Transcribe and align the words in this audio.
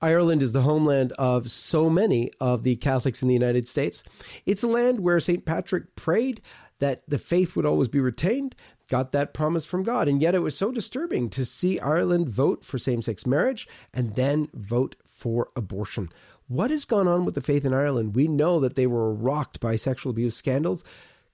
Ireland 0.00 0.42
is 0.42 0.52
the 0.52 0.62
homeland 0.62 1.12
of 1.12 1.50
so 1.50 1.88
many 1.88 2.30
of 2.40 2.62
the 2.62 2.76
Catholics 2.76 3.22
in 3.22 3.28
the 3.28 3.34
United 3.34 3.66
States. 3.66 4.04
It's 4.44 4.62
a 4.62 4.68
land 4.68 5.00
where 5.00 5.20
St. 5.20 5.44
Patrick 5.44 5.96
prayed 5.96 6.42
that 6.78 7.02
the 7.08 7.18
faith 7.18 7.56
would 7.56 7.64
always 7.64 7.88
be 7.88 8.00
retained, 8.00 8.54
got 8.90 9.12
that 9.12 9.32
promise 9.32 9.64
from 9.64 9.82
God. 9.82 10.08
And 10.08 10.20
yet 10.20 10.34
it 10.34 10.40
was 10.40 10.56
so 10.56 10.70
disturbing 10.70 11.30
to 11.30 11.44
see 11.44 11.80
Ireland 11.80 12.28
vote 12.28 12.64
for 12.64 12.78
same 12.78 13.00
sex 13.00 13.26
marriage 13.26 13.66
and 13.94 14.14
then 14.14 14.48
vote 14.52 14.96
for 15.06 15.48
abortion. 15.56 16.10
What 16.48 16.70
has 16.70 16.84
gone 16.84 17.08
on 17.08 17.24
with 17.24 17.34
the 17.34 17.40
faith 17.40 17.64
in 17.64 17.74
Ireland? 17.74 18.14
We 18.14 18.28
know 18.28 18.60
that 18.60 18.76
they 18.76 18.86
were 18.86 19.12
rocked 19.12 19.60
by 19.60 19.76
sexual 19.76 20.10
abuse 20.10 20.36
scandals. 20.36 20.84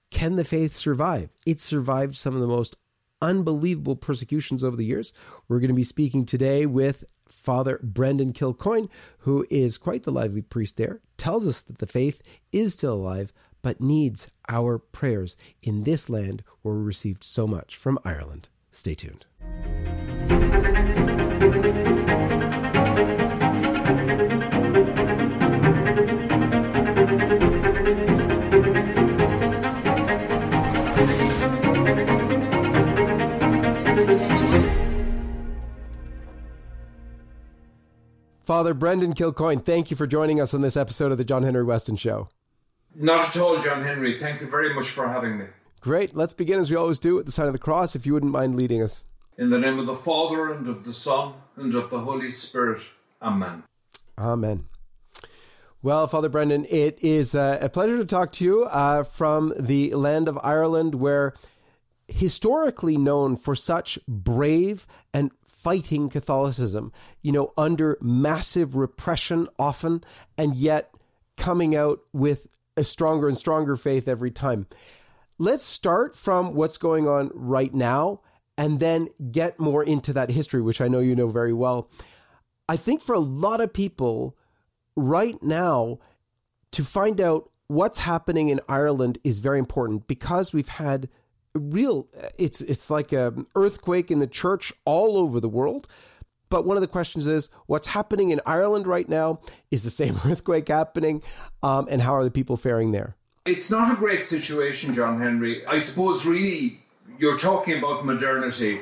Can 0.09 0.37
the 0.37 0.45
faith 0.45 0.73
survive? 0.73 1.29
It 1.45 1.59
survived 1.59 2.15
some 2.15 2.33
of 2.33 2.41
the 2.41 2.47
most 2.47 2.77
unbelievable 3.23 3.95
persecutions 3.95 4.63
over 4.63 4.75
the 4.75 4.85
years. 4.85 5.13
We're 5.47 5.59
going 5.59 5.69
to 5.69 5.73
be 5.73 5.83
speaking 5.83 6.25
today 6.25 6.65
with 6.65 7.05
Father 7.27 7.79
Brendan 7.81 8.33
Kilcoyne, 8.33 8.89
who 9.19 9.47
is 9.49 9.77
quite 9.77 10.03
the 10.03 10.11
lively 10.11 10.41
priest 10.41 10.77
there, 10.77 10.99
tells 11.17 11.47
us 11.47 11.61
that 11.61 11.79
the 11.79 11.87
faith 11.87 12.21
is 12.51 12.73
still 12.73 12.93
alive, 12.93 13.33
but 13.61 13.81
needs 13.81 14.27
our 14.49 14.77
prayers 14.77 15.37
in 15.61 15.83
this 15.83 16.09
land 16.09 16.43
where 16.61 16.75
we 16.75 16.83
received 16.83 17.23
so 17.23 17.47
much 17.47 17.77
from 17.77 17.97
Ireland. 18.03 18.49
Stay 18.71 18.93
tuned. 18.93 19.25
Father 38.53 38.75
Brendan 38.75 39.15
Kilcoyne, 39.15 39.65
thank 39.65 39.89
you 39.89 39.97
for 39.97 40.05
joining 40.05 40.39
us 40.39 40.53
on 40.53 40.61
this 40.61 40.77
episode 40.77 41.11
of 41.11 41.17
the 41.17 41.23
John 41.23 41.41
Henry 41.41 41.63
Weston 41.63 41.95
Show. 41.95 42.29
Not 42.93 43.35
at 43.35 43.41
all, 43.41 43.57
John 43.57 43.81
Henry. 43.83 44.19
Thank 44.19 44.41
you 44.41 44.47
very 44.47 44.75
much 44.75 44.89
for 44.89 45.07
having 45.07 45.39
me. 45.39 45.45
Great. 45.81 46.15
Let's 46.15 46.35
begin 46.35 46.59
as 46.59 46.69
we 46.69 46.77
always 46.77 46.99
do 46.99 47.17
at 47.17 47.25
the 47.25 47.31
sign 47.31 47.47
of 47.47 47.53
the 47.53 47.57
cross, 47.57 47.95
if 47.95 48.05
you 48.05 48.13
wouldn't 48.13 48.31
mind 48.31 48.55
leading 48.55 48.83
us. 48.83 49.05
In 49.39 49.49
the 49.49 49.57
name 49.57 49.79
of 49.79 49.87
the 49.87 49.95
Father, 49.95 50.53
and 50.53 50.67
of 50.67 50.83
the 50.83 50.93
Son, 50.93 51.33
and 51.55 51.73
of 51.73 51.89
the 51.89 52.01
Holy 52.01 52.29
Spirit. 52.29 52.83
Amen. 53.23 53.63
Amen. 54.19 54.67
Well, 55.81 56.05
Father 56.05 56.29
Brendan, 56.29 56.67
it 56.69 56.99
is 57.01 57.33
uh, 57.33 57.57
a 57.59 57.69
pleasure 57.69 57.97
to 57.97 58.05
talk 58.05 58.31
to 58.33 58.45
you 58.45 58.65
uh, 58.65 59.01
from 59.01 59.51
the 59.57 59.95
land 59.95 60.27
of 60.27 60.37
Ireland, 60.43 60.93
where 60.93 61.33
historically 62.07 62.97
known 62.97 63.35
for 63.35 63.55
such 63.55 63.97
brave 64.07 64.85
and 65.11 65.31
fighting 65.63 66.09
Catholicism, 66.09 66.91
you 67.21 67.31
know, 67.31 67.53
under 67.57 67.97
massive 68.01 68.75
repression 68.75 69.47
often, 69.57 70.03
and 70.37 70.55
yet 70.55 70.93
coming 71.37 71.75
out 71.75 71.99
with 72.11 72.47
a 72.75 72.83
stronger 72.83 73.27
and 73.27 73.37
stronger 73.37 73.75
faith 73.75 74.07
every 74.07 74.31
time. 74.31 74.67
Let's 75.37 75.63
start 75.63 76.15
from 76.15 76.53
what's 76.53 76.77
going 76.77 77.07
on 77.07 77.31
right 77.33 77.73
now 77.73 78.21
and 78.57 78.79
then 78.79 79.09
get 79.31 79.59
more 79.59 79.83
into 79.83 80.13
that 80.13 80.29
history, 80.29 80.61
which 80.61 80.81
I 80.81 80.87
know 80.87 80.99
you 80.99 81.15
know 81.15 81.29
very 81.29 81.53
well. 81.53 81.89
I 82.69 82.77
think 82.77 83.01
for 83.01 83.13
a 83.13 83.19
lot 83.19 83.61
of 83.61 83.73
people 83.73 84.37
right 84.95 85.41
now, 85.41 85.99
to 86.71 86.83
find 86.83 87.19
out 87.21 87.49
what's 87.67 87.99
happening 87.99 88.49
in 88.49 88.59
Ireland 88.67 89.17
is 89.23 89.39
very 89.39 89.59
important 89.59 90.07
because 90.07 90.53
we've 90.53 90.67
had 90.67 91.09
real 91.55 92.07
it's 92.37 92.61
it's 92.61 92.89
like 92.89 93.11
an 93.11 93.45
earthquake 93.55 94.09
in 94.09 94.19
the 94.19 94.27
church 94.27 94.73
all 94.85 95.17
over 95.17 95.39
the 95.39 95.49
world. 95.49 95.87
But 96.49 96.65
one 96.65 96.77
of 96.77 96.81
the 96.81 96.87
questions 96.87 97.25
is 97.25 97.49
what's 97.65 97.87
happening 97.87 98.29
in 98.29 98.39
Ireland 98.45 98.85
right 98.85 99.09
now? 99.09 99.41
Is 99.71 99.83
the 99.83 99.89
same 99.89 100.19
earthquake 100.25 100.67
happening? 100.67 101.23
Um, 101.63 101.87
and 101.89 102.01
how 102.01 102.15
are 102.15 102.23
the 102.23 102.31
people 102.31 102.57
faring 102.57 102.91
there? 102.91 103.15
It's 103.45 103.71
not 103.71 103.91
a 103.91 103.95
great 103.95 104.25
situation 104.25 104.93
John 104.93 105.19
Henry. 105.19 105.65
I 105.65 105.79
suppose 105.79 106.25
really 106.25 106.79
you're 107.17 107.37
talking 107.37 107.77
about 107.77 108.05
modernity. 108.05 108.81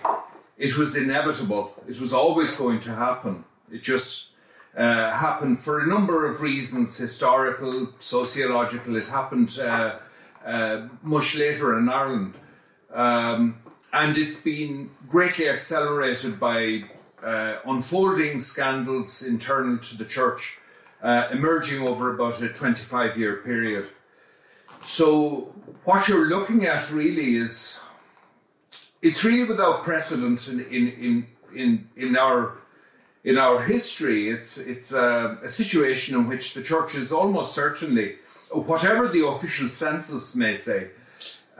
It 0.58 0.78
was 0.78 0.96
inevitable. 0.96 1.74
It 1.88 2.00
was 2.00 2.14
always 2.14 2.56
going 2.56 2.80
to 2.82 2.94
happen. 2.94 3.44
It 3.72 3.82
just 3.82 4.32
uh, 4.78 5.12
happened 5.12 5.60
for 5.60 5.80
a 5.80 5.88
number 5.88 6.32
of 6.32 6.42
reasons. 6.42 6.98
Historical 6.98 7.90
sociological. 8.00 8.96
It 8.96 9.08
happened 9.08 9.58
uh, 9.60 10.00
uh, 10.46 10.88
much 11.02 11.36
later 11.36 11.78
in 11.80 11.90
Ireland 11.90 12.36
um, 12.94 13.60
and 13.94 14.18
it's 14.18 14.42
been 14.42 14.92
greatly 15.10 15.50
accelerated 15.50 16.40
by 16.40 16.84
uh, 17.24 17.58
unfolding 17.66 18.40
scandals 18.40 19.24
internal 19.24 19.78
to 19.78 19.98
the 19.98 20.06
church, 20.06 20.58
uh, 21.02 21.28
emerging 21.32 21.86
over 21.88 22.14
about 22.14 22.42
a 22.42 22.50
25 22.50 23.18
year 23.18 23.38
period. 23.38 23.90
So, 24.84 25.54
what 25.84 26.08
you're 26.08 26.28
looking 26.28 26.66
at 26.66 26.90
really 26.92 27.36
is 27.36 27.80
it's 29.02 29.24
really 29.24 29.44
without 29.44 29.84
precedent 29.84 30.48
in, 30.48 30.60
in, 30.62 30.88
in, 30.88 31.28
in, 31.54 31.90
in 31.96 32.18
our 32.18 32.58
in 33.24 33.38
our 33.38 33.62
history, 33.62 34.30
it's 34.30 34.58
it's 34.58 34.94
a, 34.94 35.38
a, 35.44 35.50
situation 35.50 36.16
in 36.16 36.28
which 36.28 36.56
the 36.56 36.64
church 36.64 36.96
is 36.96 37.12
almost 37.12 37.54
certainly, 37.54 38.16
whatever 38.52 39.08
the 39.08 39.26
official 39.28 39.68
census 39.70 40.36
may 40.36 40.56
say, 40.56 40.90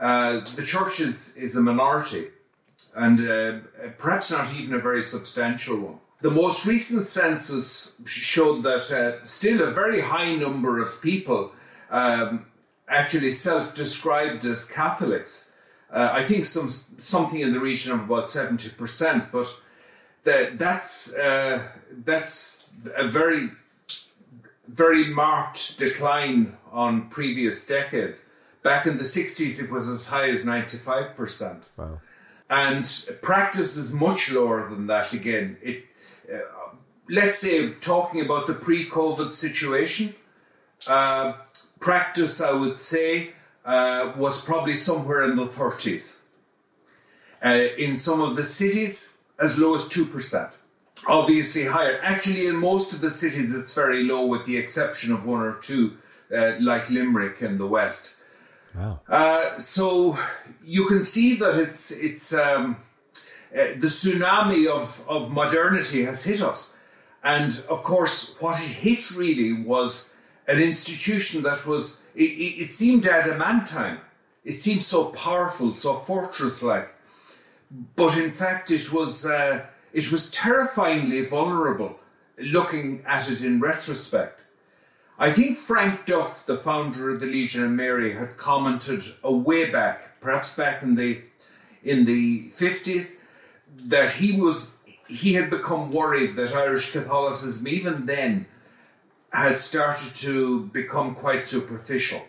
uh, 0.02 0.40
the 0.56 0.62
church 0.62 0.98
is, 0.98 1.36
is 1.36 1.54
a 1.54 1.60
minority 1.60 2.26
and 2.94 3.20
uh, 3.20 3.58
perhaps 3.98 4.32
not 4.32 4.52
even 4.54 4.74
a 4.74 4.78
very 4.78 5.02
substantial 5.02 5.78
one. 5.78 5.98
The 6.20 6.30
most 6.30 6.66
recent 6.66 7.06
census 7.06 7.96
showed 8.04 8.64
that 8.64 8.90
uh, 8.90 9.24
still 9.24 9.62
a 9.62 9.70
very 9.70 10.00
high 10.00 10.34
number 10.34 10.82
of 10.82 11.00
people 11.00 11.52
um, 11.90 12.46
actually 12.88 13.30
self 13.30 13.74
described 13.76 14.44
as 14.44 14.68
Catholics. 14.68 15.52
Uh, 15.92 16.08
I 16.12 16.24
think 16.24 16.46
some 16.46 16.68
something 16.98 17.38
in 17.38 17.52
the 17.52 17.60
region 17.60 17.92
of 17.92 18.00
about 18.00 18.26
70%, 18.26 19.30
but 19.30 19.48
the, 20.24 20.52
that's, 20.54 21.14
uh, 21.14 21.68
that's 22.04 22.64
a 22.96 23.08
very, 23.08 23.50
very 24.66 25.04
marked 25.06 25.78
decline 25.78 26.56
on 26.72 27.08
previous 27.08 27.66
decades. 27.66 28.24
Back 28.62 28.86
in 28.86 28.96
the 28.96 29.04
60s, 29.04 29.62
it 29.62 29.70
was 29.70 29.88
as 29.88 30.06
high 30.06 30.30
as 30.30 30.44
95%. 30.44 31.60
Wow. 31.76 32.00
And 32.48 32.84
practice 33.22 33.76
is 33.76 33.92
much 33.92 34.30
lower 34.30 34.68
than 34.68 34.86
that 34.86 35.12
again. 35.12 35.56
It, 35.62 35.84
uh, 36.32 36.38
let's 37.08 37.38
say, 37.38 37.72
talking 37.74 38.20
about 38.20 38.46
the 38.46 38.54
pre 38.54 38.88
COVID 38.88 39.32
situation, 39.32 40.14
uh, 40.86 41.34
practice, 41.80 42.40
I 42.40 42.52
would 42.52 42.78
say, 42.78 43.32
uh, 43.64 44.12
was 44.16 44.44
probably 44.44 44.76
somewhere 44.76 45.24
in 45.24 45.36
the 45.36 45.46
30s. 45.46 46.18
Uh, 47.44 47.68
in 47.76 47.96
some 47.96 48.20
of 48.20 48.36
the 48.36 48.44
cities, 48.44 49.18
as 49.38 49.58
low 49.58 49.74
as 49.74 49.88
2%. 49.88 50.52
Obviously 51.08 51.64
higher. 51.64 51.98
Actually, 52.02 52.46
in 52.46 52.56
most 52.56 52.92
of 52.92 53.00
the 53.00 53.10
cities, 53.10 53.54
it's 53.54 53.74
very 53.74 54.04
low, 54.04 54.26
with 54.26 54.46
the 54.46 54.56
exception 54.56 55.12
of 55.12 55.26
one 55.26 55.42
or 55.42 55.54
two, 55.54 55.96
uh, 56.36 56.52
like 56.60 56.88
Limerick 56.90 57.42
in 57.42 57.58
the 57.58 57.66
west. 57.66 58.16
Wow. 58.74 59.00
Uh, 59.08 59.58
so 59.58 60.18
you 60.64 60.86
can 60.86 61.02
see 61.02 61.36
that 61.36 61.58
it's 61.58 61.90
it's 61.90 62.32
um, 62.32 62.76
uh, 63.54 63.76
the 63.76 63.88
tsunami 63.88 64.66
of, 64.66 65.04
of 65.08 65.30
modernity 65.30 66.04
has 66.04 66.24
hit 66.24 66.40
us, 66.40 66.74
and 67.22 67.64
of 67.68 67.82
course, 67.82 68.34
what 68.40 68.56
it 68.58 68.68
hit 68.68 69.10
really 69.10 69.52
was 69.52 70.14
an 70.48 70.58
institution 70.58 71.42
that 71.42 71.66
was 71.66 72.02
it, 72.14 72.24
it, 72.24 72.62
it 72.64 72.72
seemed 72.72 73.06
adamantine. 73.06 73.98
It 74.44 74.54
seemed 74.54 74.82
so 74.82 75.04
powerful, 75.06 75.72
so 75.72 75.96
fortress-like, 75.98 76.92
but 77.94 78.16
in 78.16 78.30
fact, 78.30 78.70
it 78.70 78.92
was 78.92 79.26
uh, 79.26 79.66
it 79.92 80.10
was 80.10 80.30
terrifyingly 80.30 81.26
vulnerable. 81.26 81.98
Looking 82.38 83.04
at 83.06 83.30
it 83.30 83.44
in 83.44 83.60
retrospect. 83.60 84.40
I 85.18 85.32
think 85.32 85.56
Frank 85.56 86.06
Duff, 86.06 86.46
the 86.46 86.56
founder 86.56 87.10
of 87.10 87.20
the 87.20 87.26
Legion 87.26 87.64
of 87.64 87.70
Mary, 87.70 88.14
had 88.14 88.36
commented 88.36 89.02
a 89.22 89.32
way 89.32 89.70
back, 89.70 90.20
perhaps 90.20 90.56
back 90.56 90.82
in 90.82 90.94
the 90.96 91.20
in 91.84 92.04
the 92.04 92.50
fifties, 92.54 93.18
that 93.76 94.12
he 94.12 94.40
was 94.40 94.74
he 95.06 95.34
had 95.34 95.50
become 95.50 95.92
worried 95.92 96.36
that 96.36 96.54
Irish 96.54 96.92
Catholicism, 96.92 97.68
even 97.68 98.06
then, 98.06 98.46
had 99.32 99.58
started 99.58 100.14
to 100.16 100.66
become 100.66 101.14
quite 101.14 101.46
superficial. 101.46 102.22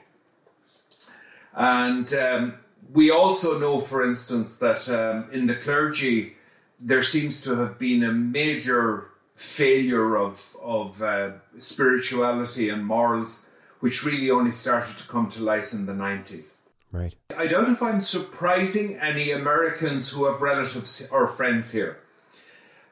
And 1.53 2.13
um, 2.13 2.53
we 2.91 3.09
also 3.11 3.59
know, 3.59 3.79
for 3.79 4.05
instance, 4.05 4.57
that 4.59 4.89
um, 4.89 5.29
in 5.31 5.47
the 5.47 5.55
clergy 5.55 6.35
there 6.79 7.03
seems 7.03 7.41
to 7.41 7.55
have 7.55 7.79
been 7.79 8.03
a 8.03 8.11
major 8.11 9.09
failure 9.35 10.17
of 10.17 10.55
of 10.61 11.01
uh, 11.01 11.31
spirituality 11.59 12.69
and 12.69 12.85
morals, 12.85 13.47
which 13.79 14.03
really 14.05 14.29
only 14.31 14.51
started 14.51 14.97
to 14.97 15.07
come 15.07 15.27
to 15.29 15.43
light 15.43 15.73
in 15.73 15.85
the 15.85 15.93
nineties. 15.93 16.61
Right. 16.91 17.15
I 17.35 17.47
doubt 17.47 17.69
if 17.69 17.81
I'm 17.81 18.01
surprising 18.01 18.95
any 18.97 19.31
Americans 19.31 20.11
who 20.11 20.25
have 20.25 20.41
relatives 20.41 21.07
or 21.11 21.27
friends 21.27 21.71
here. 21.71 21.97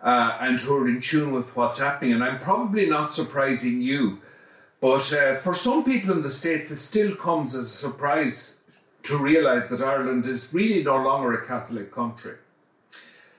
uh, 0.02 0.38
and 0.42 0.60
who 0.60 0.78
are 0.78 0.88
in 0.88 1.00
tune 1.00 1.32
with 1.32 1.56
what's 1.56 1.80
happening. 1.80 2.14
And 2.14 2.24
I'm 2.24 2.40
probably 2.40 2.88
not 2.88 3.14
surprising 3.14 3.82
you, 3.82 4.22
but 4.80 5.14
uh, 5.14 5.36
for 5.36 5.54
some 5.54 5.84
people 5.84 6.12
in 6.12 6.22
the 6.24 6.32
States, 6.32 6.72
it 6.72 6.78
still 6.78 7.16
comes 7.16 7.54
as 7.56 7.66
a 7.66 7.70
surprise 7.70 8.58
to 9.04 9.18
realise 9.18 9.68
that 9.68 9.82
Ireland 9.82 10.26
is 10.26 10.54
really 10.54 10.84
no 10.84 10.98
longer 11.04 11.34
a 11.34 11.48
Catholic 11.48 11.92
country. 11.92 12.36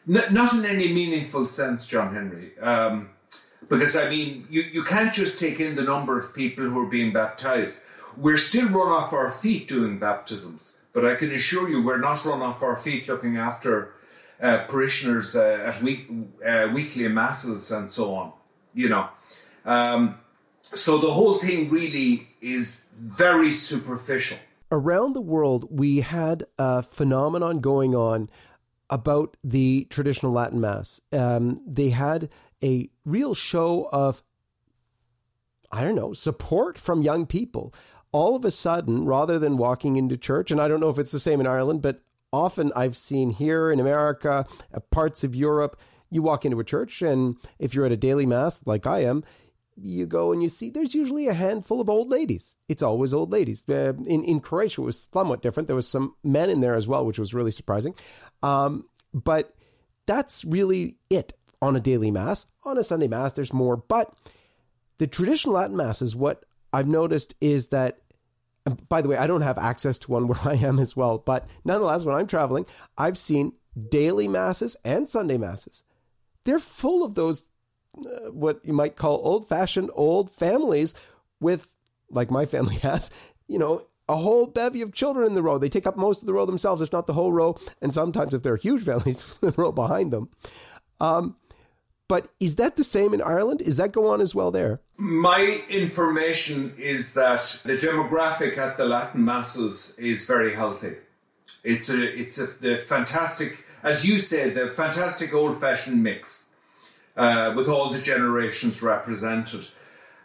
N- 0.08 0.32
not 0.32 0.54
in 0.54 0.64
any 0.64 0.92
meaningful 0.92 1.46
sense, 1.46 1.86
John 1.86 2.14
Henry. 2.14 2.58
Um, 2.58 3.10
because, 3.68 3.96
I 3.96 4.08
mean, 4.10 4.46
you, 4.50 4.62
you 4.62 4.84
can't 4.84 5.14
just 5.14 5.38
take 5.38 5.60
in 5.60 5.76
the 5.76 5.82
number 5.82 6.18
of 6.18 6.34
people 6.34 6.68
who 6.68 6.86
are 6.86 6.90
being 6.90 7.12
baptized. 7.12 7.80
We're 8.16 8.38
still 8.38 8.68
run 8.68 8.88
off 8.88 9.12
our 9.12 9.30
feet 9.30 9.68
doing 9.68 9.98
baptisms, 9.98 10.76
but 10.92 11.06
I 11.06 11.14
can 11.14 11.32
assure 11.32 11.68
you 11.70 11.82
we're 11.82 11.98
not 11.98 12.24
run 12.24 12.42
off 12.42 12.62
our 12.62 12.76
feet 12.76 13.08
looking 13.08 13.36
after 13.36 13.94
uh, 14.40 14.64
parishioners 14.68 15.36
uh, 15.36 15.64
at 15.66 15.80
week, 15.82 16.10
uh, 16.46 16.68
weekly 16.74 17.08
masses 17.08 17.70
and 17.70 17.90
so 17.90 18.14
on. 18.14 18.32
You 18.74 18.88
know, 18.88 19.08
um, 19.64 20.18
so 20.62 20.98
the 20.98 21.12
whole 21.12 21.38
thing 21.38 21.70
really 21.70 22.28
is 22.40 22.86
very 22.98 23.52
superficial. 23.52 24.38
Around 24.70 25.12
the 25.12 25.20
world, 25.20 25.68
we 25.70 26.00
had 26.00 26.44
a 26.58 26.82
phenomenon 26.82 27.60
going 27.60 27.94
on 27.94 28.30
about 28.92 29.38
the 29.42 29.86
traditional 29.88 30.32
Latin 30.32 30.60
Mass. 30.60 31.00
Um, 31.12 31.62
they 31.66 31.88
had 31.88 32.28
a 32.62 32.90
real 33.06 33.34
show 33.34 33.88
of, 33.90 34.22
I 35.72 35.82
don't 35.82 35.94
know, 35.94 36.12
support 36.12 36.76
from 36.76 37.00
young 37.00 37.24
people. 37.24 37.72
All 38.12 38.36
of 38.36 38.44
a 38.44 38.50
sudden, 38.50 39.06
rather 39.06 39.38
than 39.38 39.56
walking 39.56 39.96
into 39.96 40.18
church, 40.18 40.50
and 40.50 40.60
I 40.60 40.68
don't 40.68 40.80
know 40.80 40.90
if 40.90 40.98
it's 40.98 41.10
the 41.10 41.18
same 41.18 41.40
in 41.40 41.46
Ireland, 41.46 41.80
but 41.80 42.02
often 42.34 42.70
I've 42.76 42.98
seen 42.98 43.30
here 43.30 43.72
in 43.72 43.80
America, 43.80 44.46
uh, 44.74 44.80
parts 44.90 45.24
of 45.24 45.34
Europe, 45.34 45.80
you 46.10 46.20
walk 46.20 46.44
into 46.44 46.60
a 46.60 46.64
church, 46.64 47.00
and 47.00 47.38
if 47.58 47.74
you're 47.74 47.86
at 47.86 47.92
a 47.92 47.96
daily 47.96 48.26
mass 48.26 48.66
like 48.66 48.86
I 48.86 49.04
am, 49.04 49.24
you 49.80 50.06
go 50.06 50.32
and 50.32 50.42
you 50.42 50.48
see 50.48 50.70
there's 50.70 50.94
usually 50.94 51.28
a 51.28 51.34
handful 51.34 51.80
of 51.80 51.88
old 51.88 52.08
ladies. 52.08 52.56
It's 52.68 52.82
always 52.82 53.14
old 53.14 53.30
ladies. 53.30 53.64
Uh, 53.68 53.94
in 54.06 54.24
in 54.24 54.40
Croatia, 54.40 54.82
it 54.82 54.84
was 54.84 55.08
somewhat 55.12 55.42
different. 55.42 55.66
There 55.66 55.76
was 55.76 55.88
some 55.88 56.14
men 56.22 56.50
in 56.50 56.60
there 56.60 56.74
as 56.74 56.86
well, 56.86 57.04
which 57.04 57.18
was 57.18 57.34
really 57.34 57.50
surprising. 57.50 57.94
Um, 58.42 58.86
but 59.14 59.54
that's 60.06 60.44
really 60.44 60.96
it 61.10 61.32
on 61.60 61.76
a 61.76 61.80
daily 61.80 62.10
mass. 62.10 62.46
On 62.64 62.78
a 62.78 62.84
Sunday 62.84 63.08
mass, 63.08 63.32
there's 63.32 63.52
more. 63.52 63.76
But 63.76 64.12
the 64.98 65.06
traditional 65.06 65.54
Latin 65.54 65.76
mass 65.76 66.02
is 66.02 66.14
what 66.14 66.44
I've 66.72 66.88
noticed 66.88 67.34
is 67.40 67.66
that 67.68 67.98
by 68.88 69.02
the 69.02 69.08
way, 69.08 69.16
I 69.16 69.26
don't 69.26 69.42
have 69.42 69.58
access 69.58 69.98
to 70.00 70.10
one 70.10 70.26
where 70.28 70.38
I 70.44 70.54
am 70.54 70.78
as 70.78 70.96
well, 70.96 71.18
but 71.18 71.46
nonetheless, 71.64 72.04
when 72.04 72.16
I'm 72.16 72.26
traveling, 72.26 72.66
I've 72.96 73.18
seen 73.18 73.54
daily 73.90 74.28
masses 74.28 74.76
and 74.84 75.08
Sunday 75.08 75.38
masses. 75.38 75.82
They're 76.44 76.58
full 76.58 77.04
of 77.04 77.14
those, 77.14 77.44
what 77.94 78.60
you 78.64 78.72
might 78.72 78.96
call 78.96 79.20
old 79.22 79.48
fashioned 79.48 79.90
old 79.94 80.30
families 80.30 80.94
with, 81.40 81.68
like 82.10 82.30
my 82.30 82.46
family 82.46 82.76
has, 82.82 83.10
you 83.48 83.58
know, 83.58 83.86
a 84.08 84.16
whole 84.16 84.46
bevy 84.46 84.82
of 84.82 84.92
children 84.92 85.26
in 85.26 85.34
the 85.34 85.42
row. 85.42 85.58
They 85.58 85.68
take 85.68 85.86
up 85.86 85.96
most 85.96 86.20
of 86.20 86.26
the 86.26 86.32
row 86.32 86.46
themselves, 86.46 86.82
if 86.82 86.92
not 86.92 87.06
the 87.06 87.12
whole 87.12 87.32
row, 87.32 87.56
and 87.80 87.92
sometimes, 87.94 88.34
if 88.34 88.42
they're 88.42 88.56
huge 88.56 88.84
families, 88.84 89.24
the 89.40 89.52
row 89.52 89.72
behind 89.72 90.12
them. 90.12 90.28
Um, 91.00 91.36
but 92.08 92.28
is 92.40 92.56
that 92.56 92.76
the 92.76 92.84
same 92.84 93.14
in 93.14 93.22
Ireland? 93.22 93.62
Is 93.62 93.78
that 93.78 93.92
go 93.92 94.08
on 94.08 94.20
as 94.20 94.34
well 94.34 94.50
there? 94.50 94.80
My 94.98 95.62
information 95.70 96.74
is 96.76 97.14
that 97.14 97.62
the 97.64 97.76
demographic 97.76 98.58
at 98.58 98.76
the 98.76 98.84
Latin 98.84 99.24
masses 99.24 99.96
is 99.98 100.26
very 100.26 100.54
healthy. 100.54 100.96
It's 101.64 101.88
a 101.88 102.02
it's 102.02 102.38
a 102.38 102.46
the 102.60 102.82
fantastic, 102.86 103.64
as 103.82 104.04
you 104.04 104.18
say, 104.18 104.50
the 104.50 104.72
fantastic 104.74 105.32
old 105.32 105.60
fashioned 105.60 106.02
mix 106.02 106.50
uh, 107.16 107.52
with 107.56 107.68
all 107.68 107.90
the 107.90 108.00
generations 108.00 108.82
represented. 108.82 109.68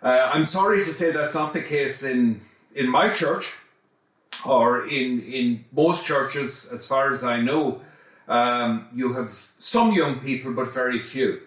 Uh, 0.02 0.30
I'm 0.34 0.46
sorry 0.46 0.80
to 0.80 0.86
say 0.86 1.12
that's 1.12 1.36
not 1.36 1.54
the 1.54 1.62
case 1.62 2.04
in 2.04 2.42
in 2.76 2.90
my 2.90 3.10
church 3.10 3.56
or 4.46 4.88
in 4.88 5.22
in 5.22 5.66
most 5.72 6.06
churches, 6.06 6.70
as 6.72 6.88
far 6.88 7.12
as 7.12 7.24
I 7.24 7.42
know. 7.42 7.82
Um, 8.28 8.88
you 8.94 9.14
have 9.14 9.30
some 9.30 9.94
young 9.94 10.20
people, 10.20 10.52
but 10.54 10.74
very 10.74 11.00
few. 11.00 11.42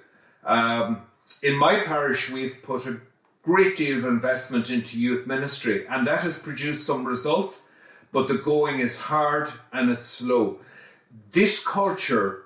Um, 0.45 1.03
in 1.43 1.57
my 1.57 1.81
parish, 1.81 2.31
we've 2.31 2.63
put 2.63 2.87
a 2.87 3.01
great 3.43 3.77
deal 3.77 3.99
of 3.99 4.05
investment 4.05 4.71
into 4.71 5.01
youth 5.01 5.27
ministry, 5.27 5.87
and 5.87 6.07
that 6.07 6.21
has 6.21 6.39
produced 6.39 6.87
some 6.87 7.05
results, 7.05 7.69
but 8.13 8.29
the 8.29 8.35
going 8.35 8.81
is 8.81 8.99
hard 8.99 9.51
and 9.73 9.91
it's 9.91 10.07
slow. 10.07 10.59
This 11.33 11.65
culture 11.65 12.45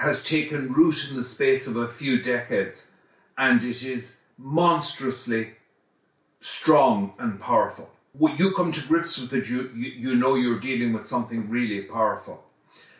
has 0.00 0.24
taken 0.24 0.72
root 0.72 1.10
in 1.10 1.16
the 1.16 1.24
space 1.24 1.66
of 1.66 1.76
a 1.76 1.88
few 1.88 2.22
decades, 2.22 2.92
and 3.36 3.62
it 3.62 3.84
is 3.84 4.20
monstrously 4.38 5.52
strong 6.40 7.12
and 7.18 7.38
powerful. 7.38 7.90
When 8.12 8.36
you 8.36 8.52
come 8.52 8.72
to 8.72 8.88
grips 8.88 9.18
with 9.18 9.32
it, 9.34 9.48
you, 9.48 9.70
you, 9.74 9.90
you 9.90 10.16
know 10.16 10.34
you're 10.34 10.58
dealing 10.58 10.94
with 10.94 11.06
something 11.06 11.50
really 11.50 11.82
powerful. 11.82 12.44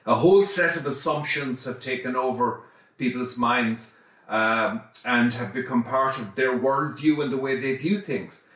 A 0.07 0.15
whole 0.15 0.47
set 0.47 0.77
of 0.77 0.85
assumptions 0.87 1.65
have 1.65 1.81
taken 1.81 2.17
over 2.17 2.63
people's 2.99 3.39
minds 3.39 3.97
um, 4.29 4.83
and 5.05 5.33
have 5.35 5.55
become 5.55 5.83
part 5.83 6.19
of 6.19 6.35
their 6.35 6.57
worldview 6.59 7.23
and 7.23 7.33
the 7.33 7.39
way 7.39 7.59
they 7.59 7.77
view 7.77 8.01
things. 8.01 8.47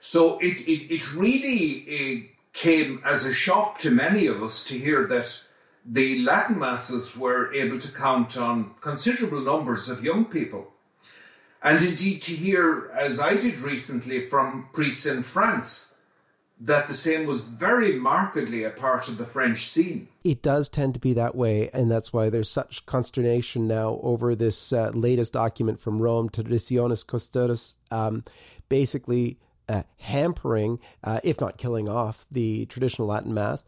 So 0.00 0.38
it, 0.38 0.56
it, 0.66 0.94
it 0.94 1.14
really 1.14 1.84
it 1.86 2.30
came 2.54 3.02
as 3.04 3.26
a 3.26 3.34
shock 3.34 3.78
to 3.80 3.90
many 3.90 4.26
of 4.26 4.42
us 4.42 4.64
to 4.64 4.78
hear 4.78 5.06
that 5.06 5.44
the 5.84 6.20
Latin 6.20 6.58
masses 6.58 7.16
were 7.16 7.52
able 7.52 7.78
to 7.78 7.92
count 7.92 8.36
on 8.36 8.74
considerable 8.80 9.40
numbers 9.40 9.88
of 9.88 10.04
young 10.04 10.24
people. 10.24 10.72
And 11.62 11.82
indeed, 11.82 12.22
to 12.22 12.32
hear, 12.32 12.90
as 12.96 13.20
I 13.20 13.34
did 13.34 13.60
recently, 13.60 14.22
from 14.22 14.68
priests 14.72 15.04
in 15.04 15.22
France, 15.22 15.94
that 16.60 16.88
the 16.88 16.94
same 16.94 17.26
was 17.26 17.48
very 17.48 17.98
markedly 17.98 18.64
a 18.64 18.70
part 18.70 19.08
of 19.08 19.16
the 19.16 19.24
French 19.24 19.66
scene. 19.66 20.08
It 20.22 20.42
does 20.42 20.68
tend 20.68 20.92
to 20.94 21.00
be 21.00 21.14
that 21.14 21.34
way, 21.34 21.70
and 21.72 21.90
that's 21.90 22.12
why 22.12 22.28
there's 22.28 22.50
such 22.50 22.84
consternation 22.84 23.66
now 23.66 23.98
over 24.02 24.34
this 24.34 24.72
uh, 24.72 24.90
latest 24.94 25.32
document 25.32 25.80
from 25.80 26.00
Rome, 26.00 26.28
Traditionis 26.28 27.06
Custodes, 27.06 27.76
um, 27.90 28.24
basically 28.68 29.38
uh, 29.70 29.84
hampering, 29.98 30.78
uh, 31.02 31.20
if 31.24 31.40
not 31.40 31.56
killing 31.56 31.88
off, 31.88 32.26
the 32.30 32.66
traditional 32.66 33.08
Latin 33.08 33.32
Mass. 33.32 33.64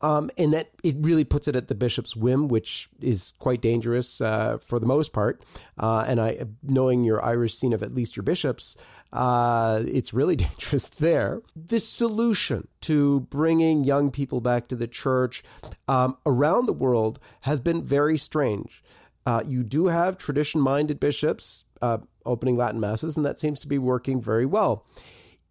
Um, 0.00 0.30
and 0.38 0.52
that 0.52 0.70
it 0.84 0.94
really 1.00 1.24
puts 1.24 1.48
it 1.48 1.56
at 1.56 1.66
the 1.66 1.74
bishop's 1.74 2.14
whim, 2.14 2.46
which 2.46 2.88
is 3.00 3.32
quite 3.40 3.60
dangerous 3.60 4.20
uh, 4.20 4.58
for 4.64 4.78
the 4.78 4.86
most 4.86 5.12
part. 5.12 5.42
Uh, 5.76 6.04
and 6.06 6.20
I, 6.20 6.44
knowing 6.62 7.02
your 7.02 7.24
Irish 7.24 7.58
scene 7.58 7.72
of 7.72 7.82
at 7.82 7.92
least 7.92 8.14
your 8.16 8.22
bishops, 8.22 8.76
uh, 9.12 9.82
it's 9.86 10.12
really 10.12 10.36
dangerous 10.36 10.86
there. 10.88 11.42
The 11.56 11.80
solution 11.80 12.68
to 12.82 13.20
bringing 13.20 13.82
young 13.82 14.12
people 14.12 14.40
back 14.40 14.68
to 14.68 14.76
the 14.76 14.86
church 14.86 15.42
um, 15.88 16.16
around 16.24 16.66
the 16.66 16.72
world 16.72 17.18
has 17.40 17.58
been 17.58 17.82
very 17.82 18.18
strange. 18.18 18.84
Uh, 19.26 19.42
you 19.46 19.62
do 19.62 19.88
have 19.88 20.16
tradition-minded 20.16 21.00
bishops 21.00 21.64
uh, 21.82 21.98
opening 22.24 22.56
Latin 22.56 22.80
masses, 22.80 23.16
and 23.16 23.26
that 23.26 23.38
seems 23.38 23.60
to 23.60 23.68
be 23.68 23.78
working 23.78 24.20
very 24.20 24.46
well. 24.46 24.86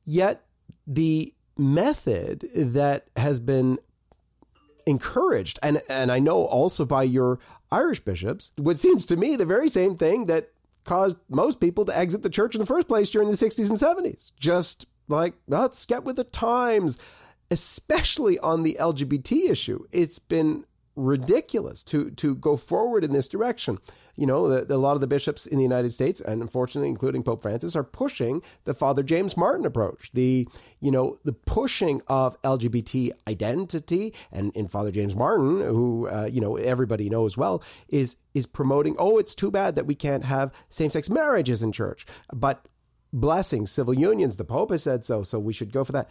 Yet 0.06 0.46
the 0.86 1.34
method 1.58 2.50
that 2.56 3.08
has 3.16 3.39
been 3.39 3.80
encouraged, 4.88 5.60
and 5.62 5.82
and 5.89 6.12
I 6.12 6.20
know 6.20 6.46
also 6.46 6.86
by 6.86 7.03
your 7.03 7.39
Irish 7.72 8.00
bishops, 8.00 8.51
what 8.56 8.79
seems 8.79 9.06
to 9.08 9.17
me 9.17 9.36
the 9.36 9.46
very 9.46 9.70
same 9.70 9.98
thing 9.98 10.25
that 10.27 10.50
caused 10.86 11.17
most 11.29 11.60
people 11.60 11.86
to 11.86 11.98
exit 11.98 12.24
the 12.24 12.29
church 12.29 12.56
in 12.56 12.60
the 12.60 12.65
first 12.65 12.88
place 12.88 13.10
during 13.10 13.29
the 13.29 13.36
60s 13.36 13.70
and 13.70 13.77
70s. 13.77 14.32
Just 14.39 14.86
like 15.10 15.34
let's 15.48 15.86
get 15.86 16.06
with 16.06 16.15
the 16.15 16.24
times, 16.24 16.98
especially 17.51 18.39
on 18.39 18.63
the 18.63 18.77
LGBT 18.79 19.50
issue. 19.50 19.86
It's 19.91 20.17
been 20.17 20.65
ridiculous 20.96 21.84
to 21.84 22.10
to 22.12 22.36
go 22.36 22.58
forward 22.58 23.03
in 23.03 23.12
this 23.12 23.27
direction 23.27 23.77
you 24.18 24.26
know, 24.26 24.50
the, 24.50 24.66
the, 24.66 24.76
a 24.76 24.78
lot 24.78 24.96
of 24.96 25.02
the 25.02 25.08
bishops 25.08 25.46
in 25.46 25.58
the 25.58 25.64
United 25.64 25.92
States, 25.92 26.20
and 26.20 26.42
unfortunately, 26.42 26.90
including 26.90 27.24
Pope 27.24 27.44
Francis, 27.44 27.76
are 27.76 27.84
pushing 27.84 28.42
the 28.66 28.74
Father 28.74 29.04
James 29.04 29.38
Martin 29.38 29.66
approach. 29.66 30.10
The, 30.14 30.48
you 30.80 30.92
know, 30.92 31.20
the 31.24 31.34
pushing 31.34 32.02
of 32.08 32.42
LGBT 32.42 33.12
identity, 33.28 34.14
and 34.32 34.52
in 34.56 34.68
Father 34.68 34.92
James 34.92 35.16
Martin, 35.16 35.62
who 35.62 36.08
uh, 36.08 36.28
you 36.32 36.42
know 36.42 36.58
everybody 36.58 37.10
knows 37.10 37.38
well, 37.38 37.64
is 37.88 38.18
is 38.34 38.46
promoting. 38.46 38.96
Oh, 38.98 39.20
it's 39.20 39.36
too 39.36 39.52
bad 39.52 39.76
that 39.76 39.86
we 39.86 39.96
can't 39.96 40.26
have 40.26 40.52
same 40.70 40.90
sex 40.90 41.10
marriages 41.10 41.62
in 41.62 41.72
church, 41.72 42.06
but 42.34 42.68
blessing 43.14 43.68
civil 43.68 43.94
unions. 43.94 44.36
The 44.36 44.44
Pope 44.44 44.72
has 44.72 44.84
said 44.84 45.06
so, 45.06 45.24
so 45.24 45.40
we 45.40 45.54
should 45.54 45.72
go 45.72 45.84
for 45.84 45.92
that. 45.94 46.10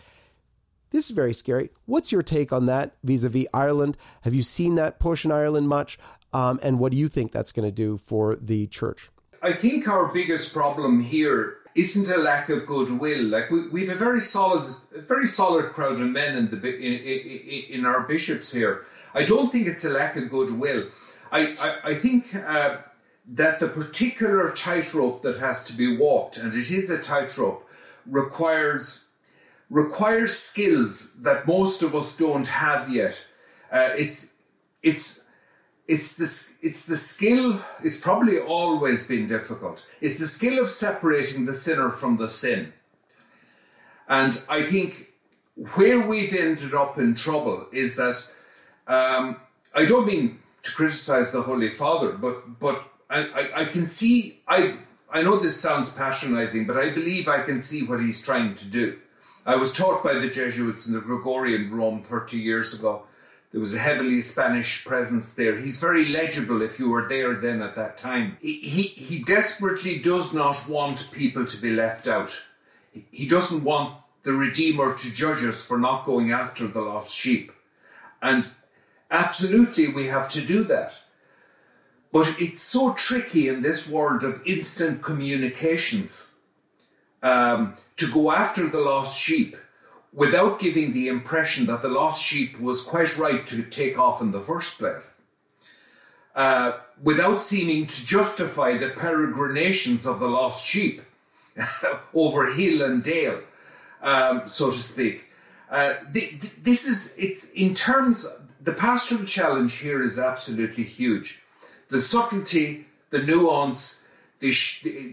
This 0.90 1.06
is 1.06 1.16
very 1.16 1.34
scary. 1.34 1.70
What's 1.86 2.12
your 2.12 2.22
take 2.22 2.52
on 2.52 2.66
that 2.66 2.96
vis 3.02 3.24
a 3.24 3.28
vis 3.28 3.46
Ireland? 3.52 3.96
Have 4.22 4.34
you 4.34 4.42
seen 4.42 4.76
that 4.76 5.00
push 5.00 5.24
in 5.24 5.32
Ireland 5.32 5.68
much? 5.68 5.98
Um, 6.32 6.60
and 6.62 6.78
what 6.78 6.92
do 6.92 6.98
you 6.98 7.08
think 7.08 7.32
that's 7.32 7.52
going 7.52 7.66
to 7.66 7.72
do 7.72 7.96
for 7.96 8.36
the 8.36 8.66
church? 8.66 9.10
I 9.42 9.52
think 9.52 9.88
our 9.88 10.12
biggest 10.12 10.52
problem 10.52 11.02
here 11.02 11.58
isn't 11.74 12.10
a 12.10 12.18
lack 12.18 12.48
of 12.48 12.66
goodwill. 12.66 13.24
Like 13.24 13.50
we, 13.50 13.68
we 13.68 13.86
have 13.86 13.96
a 13.96 13.98
very 13.98 14.20
solid, 14.20 14.74
very 14.92 15.26
solid 15.26 15.72
crowd 15.72 16.00
of 16.00 16.08
men 16.08 16.36
in 16.36 16.50
the 16.50 16.56
in, 16.56 16.92
in, 16.94 17.80
in 17.80 17.86
our 17.86 18.06
bishops 18.06 18.52
here. 18.52 18.86
I 19.14 19.24
don't 19.24 19.52
think 19.52 19.66
it's 19.66 19.84
a 19.84 19.90
lack 19.90 20.16
of 20.16 20.30
goodwill. 20.30 20.88
I 21.30 21.54
I, 21.60 21.90
I 21.90 21.94
think 21.94 22.34
uh, 22.34 22.78
that 23.28 23.60
the 23.60 23.68
particular 23.68 24.52
tightrope 24.52 25.22
that 25.22 25.38
has 25.38 25.64
to 25.64 25.76
be 25.76 25.96
walked, 25.96 26.38
and 26.38 26.52
it 26.54 26.70
is 26.70 26.90
a 26.90 27.02
tightrope, 27.02 27.68
requires 28.06 29.08
requires 29.68 30.36
skills 30.36 31.14
that 31.22 31.46
most 31.46 31.82
of 31.82 31.94
us 31.94 32.16
don't 32.16 32.46
have 32.46 32.92
yet. 32.92 33.26
Uh, 33.70 33.90
it's 33.96 34.34
it's 34.82 35.25
it's 35.88 36.16
the, 36.16 36.66
it's 36.66 36.84
the 36.84 36.96
skill, 36.96 37.60
it's 37.82 38.00
probably 38.00 38.40
always 38.40 39.06
been 39.06 39.28
difficult. 39.28 39.86
It's 40.00 40.18
the 40.18 40.26
skill 40.26 40.58
of 40.58 40.68
separating 40.68 41.46
the 41.46 41.54
sinner 41.54 41.90
from 41.90 42.16
the 42.16 42.28
sin. 42.28 42.72
And 44.08 44.40
I 44.48 44.64
think 44.64 45.12
where 45.74 46.00
we've 46.00 46.34
ended 46.34 46.74
up 46.74 46.98
in 46.98 47.14
trouble 47.14 47.66
is 47.72 47.96
that 47.96 48.30
um, 48.86 49.36
I 49.74 49.84
don't 49.84 50.06
mean 50.06 50.40
to 50.62 50.72
criticize 50.72 51.32
the 51.32 51.42
Holy 51.42 51.70
Father, 51.70 52.12
but 52.12 52.58
but 52.60 52.84
I, 53.08 53.20
I, 53.20 53.60
I, 53.60 53.64
can 53.64 53.86
see 53.86 54.40
I 54.46 54.76
I 55.10 55.22
know 55.22 55.38
this 55.38 55.60
sounds 55.60 55.90
patronizing, 55.90 56.66
but 56.66 56.76
I 56.76 56.90
believe 56.90 57.26
I 57.26 57.42
can 57.42 57.62
see 57.62 57.84
what 57.84 58.00
he's 58.00 58.24
trying 58.24 58.54
to 58.56 58.68
do. 58.68 58.98
I 59.44 59.56
was 59.56 59.72
taught 59.72 60.04
by 60.04 60.14
the 60.14 60.28
Jesuits 60.28 60.86
in 60.86 60.94
the 60.94 61.00
Gregorian 61.00 61.72
Rome 61.72 62.02
30 62.02 62.38
years 62.38 62.78
ago 62.78 63.04
there 63.56 63.62
was 63.62 63.74
a 63.74 63.78
heavily 63.78 64.20
Spanish 64.20 64.84
presence 64.84 65.32
there. 65.32 65.58
He's 65.58 65.80
very 65.80 66.04
legible 66.10 66.60
if 66.60 66.78
you 66.78 66.90
were 66.90 67.08
there 67.08 67.32
then 67.32 67.62
at 67.62 67.74
that 67.76 67.96
time. 67.96 68.36
He, 68.38 68.58
he, 68.58 68.82
he 68.82 69.20
desperately 69.20 69.98
does 69.98 70.34
not 70.34 70.68
want 70.68 71.10
people 71.10 71.46
to 71.46 71.62
be 71.62 71.70
left 71.70 72.06
out. 72.06 72.38
He, 73.10 73.26
doesn't 73.26 73.64
want 73.64 73.96
the 74.24 74.34
Redeemer 74.34 74.92
to 74.98 75.10
judge 75.10 75.42
us 75.42 75.64
for 75.64 75.78
not 75.78 76.04
going 76.04 76.32
after 76.32 76.66
the 76.66 76.82
lost 76.82 77.14
sheep. 77.14 77.50
And 78.20 78.46
absolutely 79.10 79.88
we 79.88 80.04
have 80.08 80.28
to 80.32 80.42
do 80.42 80.62
that. 80.64 80.92
But 82.12 82.36
it's 82.38 82.60
so 82.60 82.92
tricky 82.92 83.48
in 83.48 83.62
this 83.62 83.88
world 83.88 84.22
of 84.22 84.42
instant 84.44 85.00
communications 85.00 86.30
um, 87.22 87.78
to 87.96 88.12
go 88.12 88.32
after 88.32 88.68
the 88.68 88.80
lost 88.80 89.18
sheep 89.18 89.56
without 90.16 90.58
giving 90.58 90.94
the 90.94 91.08
impression 91.08 91.66
that 91.66 91.82
the 91.82 91.88
lost 91.88 92.24
sheep 92.24 92.58
was 92.58 92.82
quite 92.82 93.16
right 93.18 93.46
to 93.46 93.62
take 93.62 93.98
off 93.98 94.22
in 94.22 94.32
the 94.32 94.40
first 94.40 94.78
place. 94.78 95.20
Uh, 96.34 96.72
without 97.02 97.42
seeming 97.42 97.86
to 97.86 98.06
justify 98.06 98.76
the 98.78 98.88
peregrinations 98.88 100.06
of 100.06 100.18
the 100.18 100.26
lost 100.26 100.66
sheep 100.66 101.02
over 102.14 102.50
hill 102.52 102.82
and 102.82 103.02
dale, 103.02 103.40
um, 104.02 104.42
so 104.46 104.70
to 104.70 104.78
speak. 104.78 105.24
Uh, 105.70 105.94
this 106.10 106.86
is, 106.86 107.14
it's 107.18 107.50
in 107.50 107.74
terms, 107.74 108.26
the 108.62 108.72
pastoral 108.72 109.24
challenge 109.24 109.74
here 109.78 110.02
is 110.02 110.18
absolutely 110.18 110.84
huge. 110.84 111.42
The 111.90 112.00
subtlety, 112.00 112.86
the 113.10 113.22
nuance, 113.22 114.04
the, 114.40 114.52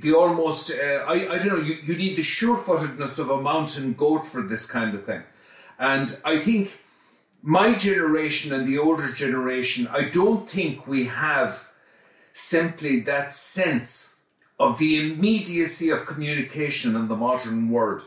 the 0.02 0.14
almost, 0.14 0.72
uh, 0.72 1.06
I, 1.08 1.34
I 1.34 1.38
don't 1.38 1.48
know, 1.48 1.58
you, 1.58 1.76
you 1.84 1.96
need 1.96 2.18
the 2.18 2.24
sure-footedness 2.24 3.20
of 3.20 3.30
a 3.30 3.42
mountain 3.42 3.94
goat 3.94 4.28
for 4.28 4.42
this 4.42 4.70
kind 4.70 4.94
of 4.94 5.06
thing. 5.06 5.24
And 5.80 6.20
I 6.26 6.40
think 6.40 6.82
my 7.42 7.74
generation 7.74 8.54
and 8.54 8.68
the 8.68 8.78
older 8.78 9.12
generation, 9.12 9.88
I 9.88 10.10
don't 10.10 10.50
think 10.50 10.88
we 10.88 11.06
have 11.06 11.70
simply 12.34 13.00
that 13.02 13.32
sense 13.32 14.22
of 14.60 14.78
the 14.78 15.12
immediacy 15.12 15.90
of 15.90 16.06
communication 16.06 16.96
in 16.96 17.08
the 17.08 17.16
modern 17.16 17.70
world. 17.70 18.04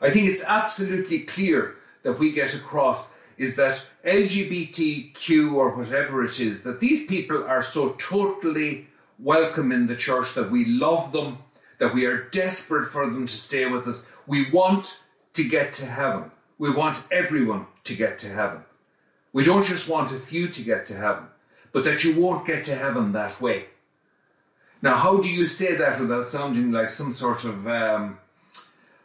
I 0.00 0.10
think 0.10 0.28
it's 0.28 0.44
absolutely 0.44 1.20
clear 1.20 1.76
that 2.02 2.18
we 2.18 2.32
get 2.32 2.54
across 2.54 3.16
is 3.36 3.56
that 3.56 3.88
LGBTQ 4.04 5.54
or 5.54 5.74
whatever 5.74 6.22
it 6.24 6.38
is, 6.38 6.62
that 6.62 6.80
these 6.80 7.06
people 7.06 7.42
are 7.44 7.62
so 7.62 7.90
totally 7.98 8.86
welcome 9.22 9.72
in 9.72 9.86
the 9.86 9.96
church, 9.96 10.34
that 10.34 10.50
we 10.50 10.64
love 10.64 11.12
them, 11.12 11.38
that 11.78 11.94
we 11.94 12.06
are 12.06 12.28
desperate 12.30 12.88
for 12.88 13.06
them 13.06 13.26
to 13.26 13.36
stay 13.36 13.66
with 13.66 13.86
us. 13.86 14.10
We 14.26 14.50
want 14.50 15.02
to 15.34 15.48
get 15.48 15.72
to 15.74 15.86
heaven. 15.86 16.30
We 16.58 16.70
want 16.70 17.06
everyone 17.10 17.66
to 17.84 17.94
get 17.94 18.18
to 18.20 18.28
heaven. 18.28 18.64
We 19.32 19.44
don't 19.44 19.64
just 19.64 19.88
want 19.88 20.12
a 20.12 20.18
few 20.18 20.48
to 20.48 20.62
get 20.62 20.86
to 20.86 20.96
heaven, 20.96 21.24
but 21.72 21.84
that 21.84 22.04
you 22.04 22.20
won't 22.20 22.46
get 22.46 22.64
to 22.66 22.74
heaven 22.74 23.12
that 23.12 23.40
way. 23.40 23.66
Now, 24.82 24.96
how 24.96 25.20
do 25.20 25.30
you 25.30 25.46
say 25.46 25.74
that 25.76 26.00
without 26.00 26.28
sounding 26.28 26.72
like 26.72 26.90
some 26.90 27.12
sort 27.12 27.44
of, 27.44 27.66
um, 27.66 28.18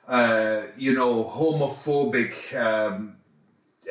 uh, 0.08 0.64
you 0.78 0.94
know, 0.94 1.24
homophobic 1.26 2.56
um, 2.56 3.18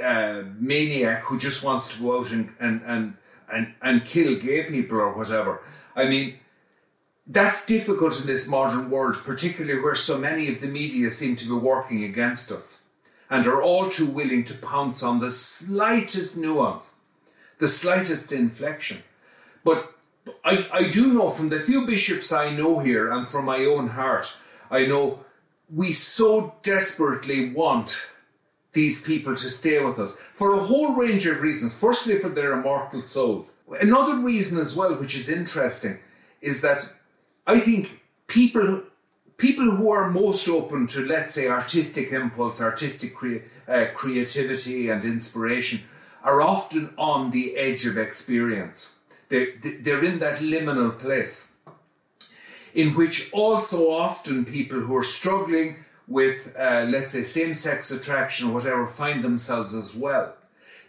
uh, 0.03 0.43
maniac 0.59 1.23
who 1.25 1.39
just 1.39 1.63
wants 1.63 1.97
to 1.97 2.03
go 2.03 2.19
out 2.19 2.33
and, 2.33 2.53
and, 2.59 2.83
and, 2.87 3.17
and, 3.53 3.75
and 3.83 4.05
kill 4.05 4.37
gay 4.37 4.65
people 4.65 4.99
or 5.01 5.13
whatever? 5.15 5.63
I 5.97 6.09
mean, 6.09 6.39
that's 7.27 7.67
difficult 7.67 8.21
in 8.21 8.27
this 8.27 8.47
modern 8.49 8.91
world, 8.91 9.17
particularly 9.25 9.81
where 9.81 9.95
so 9.95 10.19
many 10.19 10.49
of 10.49 10.61
the 10.61 10.67
media 10.67 11.11
seem 11.11 11.37
to 11.37 11.47
be 11.47 11.55
working 11.55 12.05
against 12.05 12.53
us 12.53 12.85
and 13.31 13.47
are 13.47 13.63
all 13.63 13.89
too 13.89 14.07
willing 14.11 14.45
to 14.45 14.55
pounce 14.59 15.03
on 15.03 15.21
the 15.21 15.31
slightest 15.31 16.37
nuance, 16.37 16.97
the 17.59 17.69
slightest 17.69 18.33
inflection. 18.33 18.99
But 19.65 19.95
I, 20.45 20.69
I 20.73 20.89
do 20.89 21.13
know 21.13 21.31
from 21.31 21.49
the 21.49 21.61
few 21.61 21.87
bishops 21.87 22.33
I 22.33 22.55
know 22.55 22.81
here 22.81 23.11
and 23.11 23.27
from 23.27 23.47
my 23.47 23.65
own 23.65 23.89
heart, 23.89 24.37
I 24.71 24.87
know 24.87 25.25
we 25.73 25.93
so 25.93 26.55
desperately 26.63 27.51
want 27.51 28.11
these 28.75 29.03
people 29.03 29.35
to 29.35 29.51
stay 29.51 29.83
with 29.83 29.99
us 29.99 30.13
for 30.35 30.53
a 30.53 30.59
whole 30.59 30.95
range 30.95 31.27
of 31.27 31.41
reasons. 31.41 31.77
Firstly, 31.77 32.19
for 32.19 32.29
their 32.29 32.53
immortal 32.53 33.03
souls. 33.03 33.53
Another 33.81 34.19
reason 34.19 34.61
as 34.61 34.75
well, 34.77 34.95
which 34.95 35.17
is 35.17 35.31
interesting, 35.31 35.99
is 36.43 36.61
that 36.61 36.93
I 37.47 37.61
think 37.61 38.03
people 38.27 38.85
people 39.37 39.71
who 39.71 39.91
are 39.91 40.11
most 40.11 40.49
open 40.49 40.87
to, 40.89 41.05
let's 41.05 41.35
say, 41.35 41.49
artistic 41.49 42.13
impulse, 42.13 42.61
artistic 42.61 43.15
crea- 43.15 43.43
uh, 43.67 43.87
creativity, 43.95 44.89
and 44.91 45.05
inspiration 45.05 45.81
are 46.23 46.41
often 46.41 46.95
on 46.97 47.31
the 47.31 47.57
edge 47.57 47.85
of 47.85 47.99
experience. 47.99 48.97
They're, 49.29 49.49
they're 49.63 50.05
in 50.05 50.21
that 50.21 50.39
liminal 50.39 50.99
place 50.99 51.53
in 52.75 52.95
which 52.95 53.31
also 53.33 53.91
often 53.91 54.45
people 54.45 54.81
who 54.81 54.97
are 54.97 55.05
struggling 55.05 55.84
with, 56.07 56.55
uh, 56.59 56.87
let's 56.89 57.13
say, 57.13 57.23
same 57.23 57.55
sex 57.55 57.91
attraction 57.91 58.51
or 58.51 58.55
whatever 58.55 58.87
find 58.87 59.25
themselves 59.25 59.75
as 59.75 59.95
well. 59.95 60.35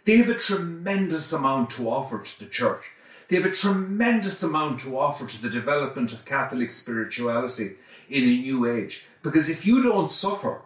They 0.04 0.18
have 0.18 0.28
a 0.28 0.34
tremendous 0.34 1.32
amount 1.32 1.70
to 1.70 1.88
offer 1.88 2.22
to 2.22 2.38
the 2.38 2.50
church. 2.50 2.82
They 3.28 3.36
have 3.36 3.46
a 3.46 3.54
tremendous 3.54 4.42
amount 4.42 4.80
to 4.80 4.98
offer 4.98 5.26
to 5.26 5.42
the 5.42 5.50
development 5.50 6.12
of 6.12 6.24
Catholic 6.24 6.70
spirituality 6.70 7.76
in 8.08 8.22
a 8.22 8.40
new 8.40 8.70
age. 8.70 9.06
Because 9.22 9.50
if 9.50 9.66
you 9.66 9.82
don't 9.82 10.12
suffer, 10.12 10.62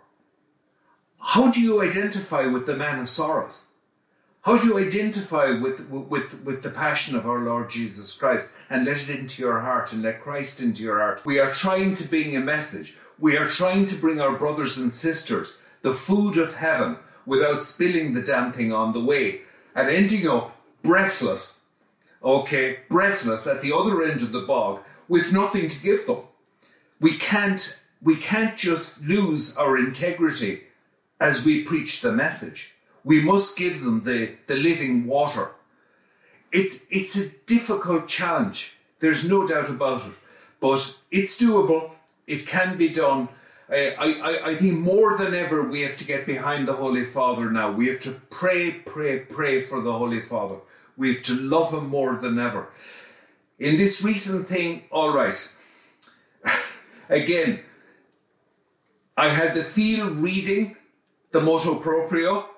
how 1.19 1.50
do 1.50 1.62
you 1.62 1.80
identify 1.80 2.47
with 2.47 2.66
the 2.66 2.76
man 2.76 2.99
of 2.99 3.09
sorrows? 3.09 3.64
How 4.42 4.57
do 4.57 4.66
you 4.66 4.78
identify 4.78 5.50
with, 5.50 5.88
with, 5.88 6.42
with 6.45 6.62
the 6.62 6.71
passion 6.71 7.14
of 7.14 7.26
our 7.26 7.40
Lord 7.40 7.69
Jesus 7.69 8.16
Christ 8.16 8.54
and 8.71 8.87
let 8.87 8.97
it 8.97 9.11
into 9.11 9.42
your 9.42 9.61
heart 9.61 9.92
and 9.92 10.02
let 10.02 10.23
Christ 10.23 10.61
into 10.61 10.83
your 10.83 10.99
heart? 10.99 11.25
We 11.26 11.38
are 11.38 11.52
trying 11.52 11.95
to 11.95 12.09
bring 12.09 12.35
a 12.37 12.40
message. 12.40 12.97
We 13.21 13.37
are 13.37 13.49
trying 13.49 13.85
to 13.85 13.97
bring 13.97 14.19
our 14.19 14.39
brothers 14.39 14.79
and 14.79 14.91
sisters 14.91 15.61
the 15.83 15.93
food 15.93 16.39
of 16.39 16.55
heaven 16.55 16.97
without 17.27 17.62
spilling 17.62 18.15
the 18.15 18.23
damn 18.23 18.50
thing 18.50 18.73
on 18.73 18.95
the 18.95 19.05
way 19.05 19.43
and 19.75 19.91
ending 19.91 20.27
up 20.27 20.57
breathless, 20.83 21.61
okay, 22.25 22.79
breathless 22.89 23.47
at 23.47 23.61
the 23.61 23.77
other 23.77 24.03
end 24.03 24.23
of 24.23 24.33
the 24.33 24.41
bog 24.41 24.81
with 25.07 25.33
nothing 25.33 25.69
to 25.69 25.83
give 25.83 26.07
them. 26.07 26.21
We 26.99 27.17
can't, 27.17 27.81
we 28.03 28.17
can't 28.17 28.57
just 28.57 29.03
lose 29.05 29.55
our 29.57 29.77
integrity 29.77 30.62
as 31.21 31.45
we 31.45 31.62
preach 31.62 32.00
the 32.00 32.12
message. 32.12 32.73
We 33.05 33.23
must 33.23 33.59
give 33.59 33.85
them 33.85 34.05
the, 34.05 34.37
the 34.47 34.57
living 34.57 35.07
water. 35.07 35.50
It's, 36.53 36.87
it's 36.91 37.17
a 37.17 37.29
difficult 37.47 38.09
challenge. 38.09 38.77
There's 39.00 39.29
no 39.29 39.47
doubt 39.47 39.69
about 39.69 40.07
it. 40.07 40.15
But 40.59 40.99
it's 41.11 41.41
doable. 41.41 41.93
It 42.31 42.47
can 42.47 42.79
be 42.79 42.89
done. 42.89 43.29
Uh, 43.69 43.91
I, 43.99 44.21
I, 44.23 44.51
I 44.51 44.55
think 44.55 44.79
more 44.79 45.19
than 45.19 45.35
ever 45.35 45.69
we 45.69 45.81
have 45.81 45.97
to 45.97 46.07
get 46.07 46.27
behind 46.27 46.69
the 46.69 46.75
Holy 46.75 47.05
Father 47.05 47.51
now. 47.51 47.73
We 47.73 47.89
have 47.89 48.01
to 48.03 48.13
pray, 48.31 48.71
pray, 48.71 49.19
pray 49.19 49.63
for 49.63 49.81
the 49.81 49.93
Holy 49.93 50.21
Father. 50.21 50.59
We 50.97 51.13
have 51.13 51.25
to 51.25 51.35
love 51.35 51.75
him 51.75 51.89
more 51.89 52.15
than 52.15 52.39
ever. 52.39 52.69
In 53.59 53.77
this 53.79 54.05
recent 54.05 54.47
thing, 54.47 54.85
all 54.93 55.13
right. 55.13 55.57
Again, 57.09 57.59
I 59.17 59.29
had 59.31 59.55
the 59.55 59.65
feel 59.65 60.09
reading 60.09 60.77
the 61.33 61.41
motu 61.41 61.81
proprio 61.81 62.49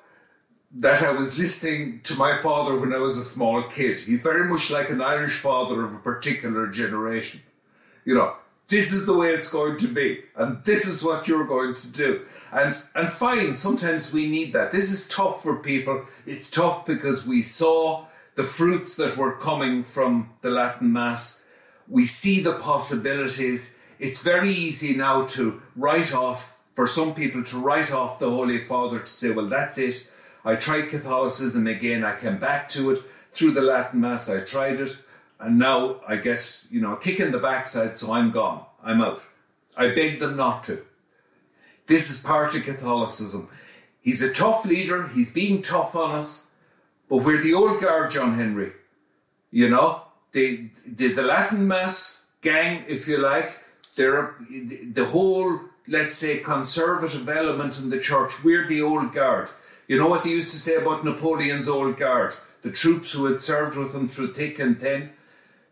that 0.75 1.03
I 1.03 1.13
was 1.13 1.39
listening 1.39 2.03
to 2.05 2.15
my 2.17 2.37
father 2.43 2.79
when 2.79 2.93
I 2.93 2.99
was 2.99 3.17
a 3.17 3.25
small 3.25 3.63
kid. 3.71 3.99
He's 3.99 4.21
very 4.21 4.47
much 4.47 4.71
like 4.71 4.91
an 4.91 5.01
Irish 5.01 5.39
father 5.39 5.83
of 5.83 5.95
a 5.95 5.99
particular 5.99 6.67
generation. 6.67 7.41
You 8.05 8.17
know, 8.17 8.35
this 8.73 8.95
is 8.95 9.05
the 9.05 9.13
way 9.13 9.35
it's 9.35 9.53
going 9.53 9.77
to 9.79 9.87
be, 9.87 10.25
and 10.35 10.65
this 10.65 10.87
is 10.87 11.05
what 11.05 11.29
you're 11.29 11.47
going 11.47 11.75
to 11.75 11.93
do. 11.93 12.25
And 12.51 12.75
and 12.95 13.09
fine, 13.11 13.55
sometimes 13.57 14.13
we 14.13 14.27
need 14.29 14.55
that. 14.55 14.73
This 14.73 14.91
is 14.91 15.07
tough 15.09 15.43
for 15.43 15.57
people. 15.57 16.07
It's 16.27 16.51
tough 16.51 16.87
because 16.87 17.27
we 17.27 17.43
saw 17.43 18.07
the 18.35 18.45
fruits 18.45 18.97
that 18.97 19.19
were 19.19 19.37
coming 19.37 19.85
from 19.85 20.31
the 20.41 20.51
Latin 20.51 20.91
Mass. 20.91 21.45
We 21.87 22.07
see 22.07 22.41
the 22.41 22.55
possibilities. 22.55 23.79
It's 23.99 24.23
very 24.23 24.51
easy 24.51 24.97
now 24.97 25.27
to 25.37 25.61
write 25.77 26.15
off, 26.15 26.57
for 26.75 26.89
some 26.89 27.15
people 27.15 27.45
to 27.45 27.59
write 27.59 27.93
off 27.93 28.19
the 28.19 28.31
Holy 28.31 28.59
Father 28.59 29.01
to 29.01 29.07
say, 29.07 29.31
well, 29.33 29.51
that's 29.51 29.77
it. 29.77 30.09
I 30.47 30.57
tried 30.57 30.89
Catholicism 30.89 31.67
again. 31.67 32.05
I 32.05 32.19
came 32.19 32.39
back 32.39 32.71
to 32.71 32.93
it 32.93 33.03
through 33.35 33.53
the 33.53 33.61
Latin 33.61 34.01
Mass. 34.01 34.31
I 34.31 34.41
tried 34.41 34.81
it. 34.81 34.97
And 35.43 35.59
now 35.59 36.01
I 36.07 36.17
get, 36.17 36.65
you 36.71 36.81
know, 36.81 36.93
a 36.93 36.97
kick 36.97 37.19
in 37.19 37.33
the 37.33 37.39
backside, 37.39 37.99
so 37.99 38.13
I'm 38.13 38.31
gone. 38.31 38.65
I'm 38.83 39.03
out. 39.03 39.23
I 39.77 39.89
beg 39.89 40.21
them 40.21 40.37
not 40.37 40.63
to. 40.65 40.83
This 41.89 42.11
is 42.11 42.23
part 42.23 42.55
of 42.55 42.63
Catholicism. 42.63 43.49
He's 44.01 44.23
a 44.23 44.33
tough 44.33 44.65
leader. 44.65 45.09
He's 45.09 45.35
being 45.35 45.63
tough 45.63 45.97
on 45.97 46.13
us. 46.13 46.51
But 47.09 47.19
we're 47.19 47.43
the 47.43 47.55
old 47.55 47.81
guard, 47.81 48.13
John 48.13 48.37
Henry. 48.37 48.73
You 49.51 49.69
know, 49.69 50.03
the, 50.31 50.71
the, 50.87 51.09
the 51.13 51.23
Latin 51.23 51.67
Mass 51.67 52.25
gang, 52.41 52.85
if 52.87 53.09
you 53.09 53.19
like, 53.19 53.59
they're 53.97 54.37
the 54.49 55.05
whole, 55.05 55.61
let's 55.89 56.17
say, 56.17 56.39
conservative 56.39 57.29
element 57.29 57.81
in 57.81 57.91
the 57.91 57.99
church. 57.99 58.43
We're 58.45 58.67
the 58.67 58.83
old 58.83 59.13
guard. 59.13 59.51
You 59.89 59.99
know 59.99 60.09
what 60.09 60.25
they 60.25 60.31
used 60.31 60.53
to 60.53 60.57
say 60.57 60.77
about 60.77 61.05
Napoleon's 61.05 61.69
old 61.69 61.99
guard? 61.99 62.35
The 62.63 62.71
troops 62.71 63.13
who 63.13 63.27
had 63.27 63.41
served 63.41 63.77
with 63.77 63.93
him 63.95 64.09
through 64.09 64.35
thick 64.35 64.59
and 64.59 64.81
thin. 64.81 65.11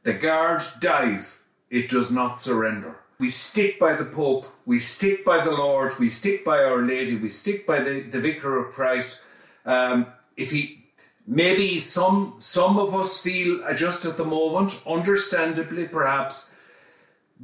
The 0.03 0.15
guard 0.15 0.63
dies. 0.81 1.43
It 1.69 1.89
does 1.89 2.11
not 2.11 2.41
surrender. 2.41 2.97
We 3.19 3.31
stick 3.31 3.79
by 3.79 3.95
the 3.95 4.07
Pope. 4.07 4.47
We 4.65 4.81
stick 4.81 5.25
by 5.25 5.45
the 5.45 5.51
Lord. 5.51 5.99
We 5.99 6.09
stick 6.09 6.45
by 6.45 6.65
Our 6.65 6.83
Lady. 6.83 7.17
We 7.17 7.29
stick 7.29 7.67
by 7.67 7.83
the, 7.83 8.01
the 8.01 8.21
Vicar 8.21 8.57
of 8.57 8.73
Christ. 8.73 9.23
Um, 9.67 10.07
if 10.37 10.51
he, 10.51 10.87
maybe 11.27 11.79
some, 11.81 12.37
some 12.39 12.79
of 12.79 12.95
us 12.95 13.23
feel 13.23 13.63
just 13.75 14.07
at 14.07 14.17
the 14.17 14.25
moment, 14.25 14.81
understandably 14.87 15.87
perhaps, 15.87 16.55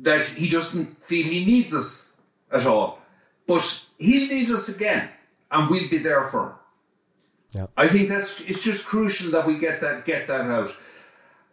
that 0.01 0.25
he 0.25 0.49
doesn't 0.49 1.07
feel 1.07 1.27
he 1.27 1.45
needs 1.45 1.75
us 1.75 2.13
at 2.51 2.67
all. 2.67 3.01
But 3.47 3.87
he'll 3.99 4.29
need 4.29 4.51
us 4.51 4.75
again 4.75 5.11
and 5.51 5.71
we'll 5.71 5.89
be 5.89 5.99
there 5.99 6.29
for 6.29 6.47
him. 6.47 6.53
Yeah. 7.53 7.67
I 7.77 7.89
think 7.89 8.09
that's 8.09 8.41
it's 8.41 8.65
just 8.65 8.87
crucial 8.87 9.31
that 9.33 9.47
we 9.47 9.59
get 9.59 9.81
that 9.81 10.05
get 10.05 10.27
that 10.27 10.43
out. 10.43 10.75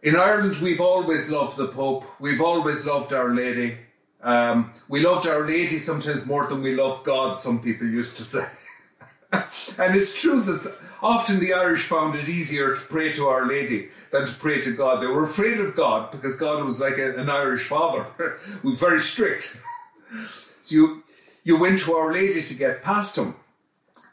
In 0.04 0.16
Ireland, 0.16 0.56
we've 0.56 0.82
always 0.82 1.32
loved 1.32 1.56
the 1.56 1.68
Pope. 1.68 2.04
We've 2.20 2.42
always 2.42 2.86
loved 2.86 3.14
Our 3.14 3.34
Lady. 3.34 3.78
Um, 4.22 4.74
we 4.86 5.00
loved 5.00 5.26
Our 5.26 5.46
Lady 5.46 5.78
sometimes 5.78 6.26
more 6.26 6.46
than 6.46 6.62
we 6.62 6.74
love 6.74 7.02
God. 7.04 7.40
Some 7.40 7.62
people 7.62 7.86
used 7.86 8.18
to 8.18 8.22
say, 8.22 8.46
and 9.32 9.96
it's 9.96 10.20
true 10.20 10.42
that 10.42 10.76
often 11.02 11.40
the 11.40 11.54
Irish 11.54 11.84
found 11.84 12.16
it 12.16 12.28
easier 12.28 12.74
to 12.74 12.80
pray 12.82 13.14
to 13.14 13.28
Our 13.28 13.46
Lady 13.46 13.88
than 14.10 14.26
to 14.26 14.34
pray 14.34 14.60
to 14.60 14.76
God. 14.76 15.02
They 15.02 15.06
were 15.06 15.24
afraid 15.24 15.58
of 15.58 15.74
God 15.74 16.10
because 16.12 16.36
God 16.36 16.62
was 16.62 16.82
like 16.82 16.98
a, 16.98 17.16
an 17.16 17.30
Irish 17.30 17.66
father, 17.66 18.06
was 18.62 18.78
very 18.78 19.00
strict. 19.00 19.58
So 20.62 20.76
you 20.76 21.02
you 21.42 21.58
went 21.58 21.80
to 21.80 21.94
Our 21.94 22.10
Lady 22.10 22.40
to 22.40 22.54
get 22.54 22.82
past 22.82 23.18
him. 23.18 23.34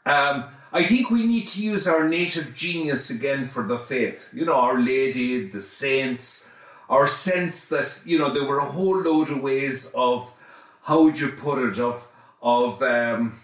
Um, 0.04 0.44
I 0.72 0.84
think 0.84 1.10
we 1.10 1.26
need 1.26 1.48
to 1.48 1.62
use 1.62 1.86
our 1.86 2.08
native 2.08 2.54
genius 2.54 3.10
again 3.10 3.46
for 3.46 3.62
the 3.62 3.78
faith. 3.78 4.32
You 4.32 4.46
know, 4.46 4.54
Our 4.54 4.80
Lady, 4.80 5.46
the 5.46 5.60
saints, 5.60 6.50
our 6.88 7.06
sense 7.06 7.68
that, 7.68 8.02
you 8.06 8.18
know, 8.18 8.32
there 8.32 8.44
were 8.44 8.58
a 8.58 8.64
whole 8.64 8.98
load 8.98 9.30
of 9.30 9.42
ways 9.42 9.92
of, 9.94 10.32
how 10.82 11.04
would 11.04 11.20
you 11.20 11.28
put 11.28 11.62
it, 11.62 11.78
of, 11.78 12.08
of, 12.40 12.82
um, 12.82 13.38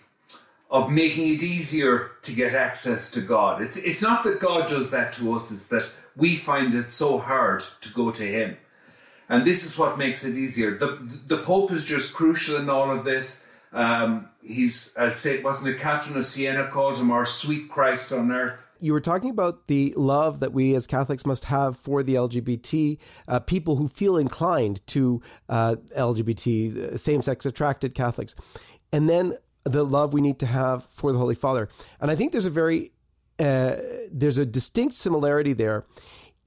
of 0.70 0.90
making 0.90 1.34
it 1.34 1.42
easier 1.42 2.12
to 2.22 2.34
get 2.34 2.54
access 2.54 3.10
to 3.10 3.20
God. 3.20 3.62
It's, 3.62 3.76
it's 3.76 4.02
not 4.02 4.24
that 4.24 4.40
God 4.40 4.68
does 4.68 4.90
that 4.90 5.12
to 5.14 5.34
us, 5.34 5.50
it's 5.50 5.68
that 5.68 5.88
we 6.16 6.36
find 6.36 6.74
it 6.74 6.90
so 6.90 7.18
hard 7.18 7.62
to 7.80 7.92
go 7.92 8.10
to 8.10 8.22
Him. 8.22 8.56
And 9.28 9.44
this 9.44 9.64
is 9.64 9.78
what 9.78 9.98
makes 9.98 10.24
it 10.24 10.36
easier. 10.36 10.76
The, 10.76 10.98
the 11.26 11.38
Pope 11.38 11.72
is 11.72 11.84
just 11.84 12.14
crucial 12.14 12.56
in 12.56 12.70
all 12.70 12.90
of 12.90 13.04
this. 13.04 13.46
Um, 13.72 14.28
he's, 14.42 14.94
as 14.96 15.16
said, 15.16 15.44
wasn't 15.44 15.74
it 15.74 15.80
Catherine 15.80 16.16
of 16.16 16.26
Siena 16.26 16.68
called 16.68 16.96
him 16.96 17.10
our 17.10 17.26
sweet 17.26 17.68
Christ 17.68 18.12
on 18.12 18.32
earth? 18.32 18.64
You 18.80 18.92
were 18.92 19.00
talking 19.00 19.30
about 19.30 19.66
the 19.66 19.92
love 19.96 20.40
that 20.40 20.52
we 20.52 20.74
as 20.74 20.86
Catholics 20.86 21.26
must 21.26 21.46
have 21.46 21.76
for 21.76 22.02
the 22.02 22.14
LGBT 22.14 22.98
uh, 23.26 23.40
people 23.40 23.76
who 23.76 23.88
feel 23.88 24.16
inclined 24.16 24.86
to 24.88 25.20
uh, 25.48 25.76
LGBT, 25.96 26.94
uh, 26.94 26.96
same 26.96 27.22
sex 27.22 27.44
attracted 27.44 27.94
Catholics. 27.94 28.34
And 28.92 29.08
then 29.08 29.36
the 29.64 29.84
love 29.84 30.12
we 30.12 30.20
need 30.20 30.38
to 30.38 30.46
have 30.46 30.84
for 30.90 31.12
the 31.12 31.18
Holy 31.18 31.34
Father. 31.34 31.68
And 32.00 32.10
I 32.10 32.16
think 32.16 32.32
there's 32.32 32.46
a 32.46 32.50
very, 32.50 32.92
uh, 33.38 33.76
there's 34.10 34.38
a 34.38 34.46
distinct 34.46 34.94
similarity 34.94 35.52
there 35.52 35.84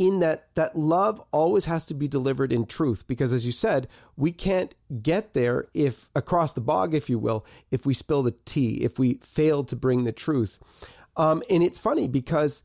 in 0.01 0.17
that 0.17 0.47
that 0.55 0.75
love 0.75 1.21
always 1.31 1.65
has 1.65 1.85
to 1.85 1.93
be 1.93 2.07
delivered 2.07 2.51
in 2.51 2.65
truth 2.65 3.05
because 3.05 3.31
as 3.33 3.45
you 3.45 3.51
said 3.51 3.87
we 4.17 4.31
can't 4.31 4.73
get 5.03 5.35
there 5.35 5.67
if 5.75 6.09
across 6.15 6.53
the 6.53 6.59
bog 6.59 6.95
if 6.95 7.07
you 7.07 7.19
will 7.19 7.45
if 7.69 7.85
we 7.85 7.93
spill 7.93 8.23
the 8.23 8.33
tea 8.43 8.77
if 8.81 8.97
we 8.97 9.19
fail 9.21 9.63
to 9.63 9.75
bring 9.75 10.03
the 10.03 10.11
truth. 10.11 10.57
Um, 11.17 11.43
and 11.51 11.61
it's 11.61 11.77
funny 11.77 12.07
because 12.07 12.63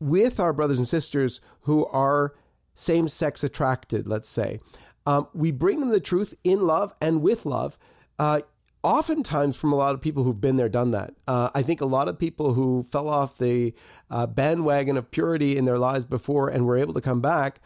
with 0.00 0.40
our 0.40 0.52
brothers 0.52 0.78
and 0.78 0.88
sisters 0.88 1.40
who 1.60 1.86
are 1.86 2.34
same 2.74 3.06
sex 3.06 3.44
attracted 3.44 4.08
let's 4.08 4.28
say 4.28 4.58
um, 5.06 5.28
we 5.32 5.52
bring 5.52 5.78
them 5.78 5.90
the 5.90 6.00
truth 6.00 6.34
in 6.42 6.66
love 6.66 6.92
and 7.00 7.22
with 7.22 7.46
love 7.46 7.78
uh, 8.18 8.40
oftentimes 8.82 9.56
from 9.56 9.72
a 9.72 9.76
lot 9.76 9.94
of 9.94 10.00
people 10.00 10.24
who've 10.24 10.40
been 10.40 10.56
there, 10.56 10.68
done 10.68 10.92
that. 10.92 11.14
Uh, 11.26 11.50
I 11.54 11.62
think 11.62 11.80
a 11.80 11.86
lot 11.86 12.08
of 12.08 12.18
people 12.18 12.54
who 12.54 12.84
fell 12.84 13.08
off 13.08 13.38
the 13.38 13.74
uh, 14.10 14.26
bandwagon 14.26 14.96
of 14.96 15.10
purity 15.10 15.56
in 15.56 15.64
their 15.64 15.78
lives 15.78 16.04
before 16.04 16.48
and 16.48 16.66
were 16.66 16.76
able 16.76 16.94
to 16.94 17.00
come 17.00 17.20
back 17.20 17.60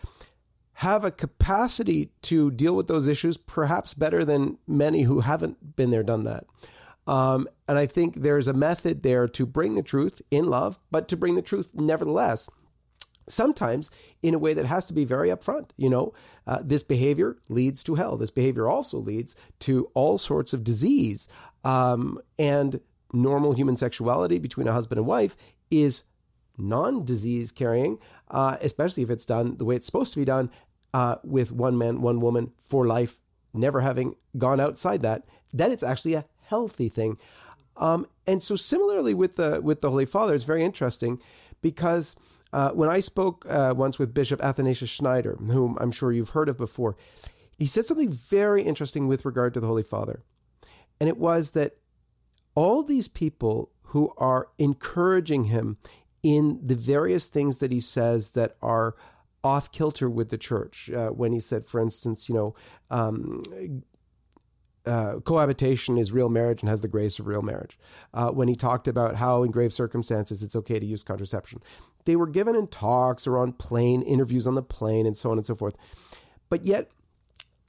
have 0.74 1.04
a 1.04 1.10
capacity 1.10 2.10
to 2.22 2.50
deal 2.50 2.74
with 2.74 2.88
those 2.88 3.06
issues 3.06 3.36
perhaps 3.36 3.92
better 3.92 4.24
than 4.24 4.56
many 4.66 5.02
who 5.02 5.20
haven't 5.20 5.76
been 5.76 5.90
there, 5.90 6.02
done 6.02 6.24
that. 6.24 6.46
Um, 7.06 7.48
and 7.68 7.76
I 7.76 7.84
think 7.86 8.16
there's 8.16 8.48
a 8.48 8.54
method 8.54 9.02
there 9.02 9.28
to 9.28 9.44
bring 9.44 9.74
the 9.74 9.82
truth 9.82 10.22
in 10.30 10.46
love, 10.46 10.78
but 10.90 11.06
to 11.08 11.16
bring 11.16 11.34
the 11.34 11.42
truth 11.42 11.70
nevertheless 11.74 12.48
sometimes 13.30 13.90
in 14.22 14.34
a 14.34 14.38
way 14.38 14.54
that 14.54 14.66
has 14.66 14.86
to 14.86 14.92
be 14.92 15.04
very 15.04 15.28
upfront. 15.28 15.70
You 15.76 15.90
know, 15.90 16.14
uh, 16.46 16.60
this 16.62 16.82
behavior 16.82 17.36
leads 17.48 17.82
to 17.84 17.94
hell. 17.94 18.16
This 18.16 18.30
behavior 18.30 18.68
also 18.68 18.98
leads 18.98 19.34
to 19.60 19.90
all 19.94 20.18
sorts 20.18 20.52
of 20.52 20.64
disease. 20.64 21.28
Um, 21.64 22.20
and 22.38 22.80
normal 23.12 23.52
human 23.52 23.76
sexuality 23.76 24.38
between 24.38 24.68
a 24.68 24.72
husband 24.72 24.98
and 24.98 25.06
wife 25.06 25.36
is 25.70 26.04
non 26.58 27.04
disease 27.04 27.50
carrying, 27.50 27.98
uh, 28.30 28.56
especially 28.60 29.02
if 29.02 29.10
it's 29.10 29.24
done 29.24 29.56
the 29.56 29.64
way 29.64 29.76
it's 29.76 29.86
supposed 29.86 30.12
to 30.12 30.18
be 30.18 30.24
done 30.24 30.50
uh, 30.94 31.16
with 31.24 31.52
one 31.52 31.78
man, 31.78 32.02
one 32.02 32.20
woman 32.20 32.52
for 32.58 32.86
life, 32.86 33.18
never 33.52 33.80
having 33.80 34.14
gone 34.36 34.60
outside 34.60 35.02
that. 35.02 35.24
Then 35.52 35.72
it's 35.72 35.82
actually 35.82 36.14
a 36.14 36.24
healthy 36.42 36.88
thing. 36.88 37.18
Um, 37.76 38.06
and 38.26 38.42
so 38.42 38.56
similarly 38.56 39.14
with 39.14 39.36
the 39.36 39.60
with 39.60 39.80
the 39.80 39.90
Holy 39.90 40.06
Father, 40.06 40.34
it's 40.34 40.44
very 40.44 40.62
interesting 40.62 41.20
because 41.62 42.14
uh, 42.52 42.70
when 42.70 42.88
I 42.88 43.00
spoke 43.00 43.46
uh, 43.48 43.74
once 43.76 43.98
with 43.98 44.14
Bishop 44.14 44.42
Athanasius 44.42 44.90
Schneider, 44.90 45.36
whom 45.36 45.76
I'm 45.80 45.92
sure 45.92 46.12
you've 46.12 46.30
heard 46.30 46.48
of 46.48 46.56
before, 46.56 46.96
he 47.58 47.66
said 47.66 47.86
something 47.86 48.12
very 48.12 48.62
interesting 48.62 49.06
with 49.06 49.24
regard 49.24 49.54
to 49.54 49.60
the 49.60 49.66
Holy 49.66 49.82
Father. 49.82 50.22
And 50.98 51.08
it 51.08 51.16
was 51.16 51.50
that 51.50 51.76
all 52.54 52.82
these 52.82 53.08
people 53.08 53.70
who 53.82 54.12
are 54.16 54.48
encouraging 54.58 55.44
him 55.44 55.78
in 56.22 56.60
the 56.62 56.74
various 56.74 57.26
things 57.26 57.58
that 57.58 57.72
he 57.72 57.80
says 57.80 58.30
that 58.30 58.56
are 58.62 58.94
off 59.42 59.72
kilter 59.72 60.10
with 60.10 60.28
the 60.28 60.38
church, 60.38 60.90
uh, 60.90 61.08
when 61.08 61.32
he 61.32 61.40
said, 61.40 61.66
for 61.66 61.80
instance, 61.80 62.28
you 62.28 62.34
know, 62.34 62.54
um, 62.90 63.42
uh, 64.86 65.14
cohabitation 65.20 65.98
is 65.98 66.12
real 66.12 66.28
marriage 66.28 66.62
and 66.62 66.68
has 66.68 66.80
the 66.80 66.88
grace 66.88 67.18
of 67.18 67.26
real 67.26 67.42
marriage. 67.42 67.78
Uh, 68.12 68.28
when 68.28 68.48
he 68.48 68.54
talked 68.54 68.88
about 68.88 69.16
how, 69.16 69.42
in 69.42 69.50
grave 69.50 69.72
circumstances, 69.72 70.42
it's 70.42 70.56
okay 70.56 70.78
to 70.78 70.86
use 70.86 71.02
contraception, 71.02 71.62
they 72.04 72.16
were 72.16 72.26
given 72.26 72.54
in 72.54 72.66
talks 72.66 73.26
or 73.26 73.38
on 73.38 73.52
plane 73.52 74.02
interviews 74.02 74.46
on 74.46 74.54
the 74.54 74.62
plane 74.62 75.06
and 75.06 75.16
so 75.16 75.30
on 75.30 75.38
and 75.38 75.46
so 75.46 75.54
forth. 75.54 75.74
But 76.48 76.64
yet, 76.64 76.90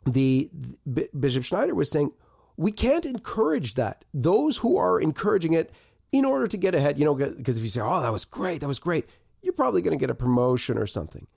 the, 0.05 0.49
the 0.85 1.09
Bishop 1.17 1.43
Schneider 1.43 1.75
was 1.75 1.89
saying 1.89 2.11
we 2.57 2.71
can't 2.71 3.05
encourage 3.05 3.75
that. 3.75 4.05
Those 4.13 4.57
who 4.57 4.77
are 4.77 4.99
encouraging 4.99 5.53
it 5.53 5.71
in 6.11 6.25
order 6.25 6.47
to 6.47 6.57
get 6.57 6.75
ahead, 6.75 6.99
you 6.99 7.05
know, 7.05 7.15
because 7.15 7.57
if 7.57 7.63
you 7.63 7.69
say, 7.69 7.81
"Oh, 7.81 8.01
that 8.01 8.11
was 8.11 8.25
great, 8.25 8.61
that 8.61 8.67
was 8.67 8.79
great," 8.79 9.07
you're 9.41 9.53
probably 9.53 9.81
going 9.81 9.97
to 9.97 10.01
get 10.01 10.09
a 10.09 10.15
promotion 10.15 10.77
or 10.77 10.87
something. 10.87 11.27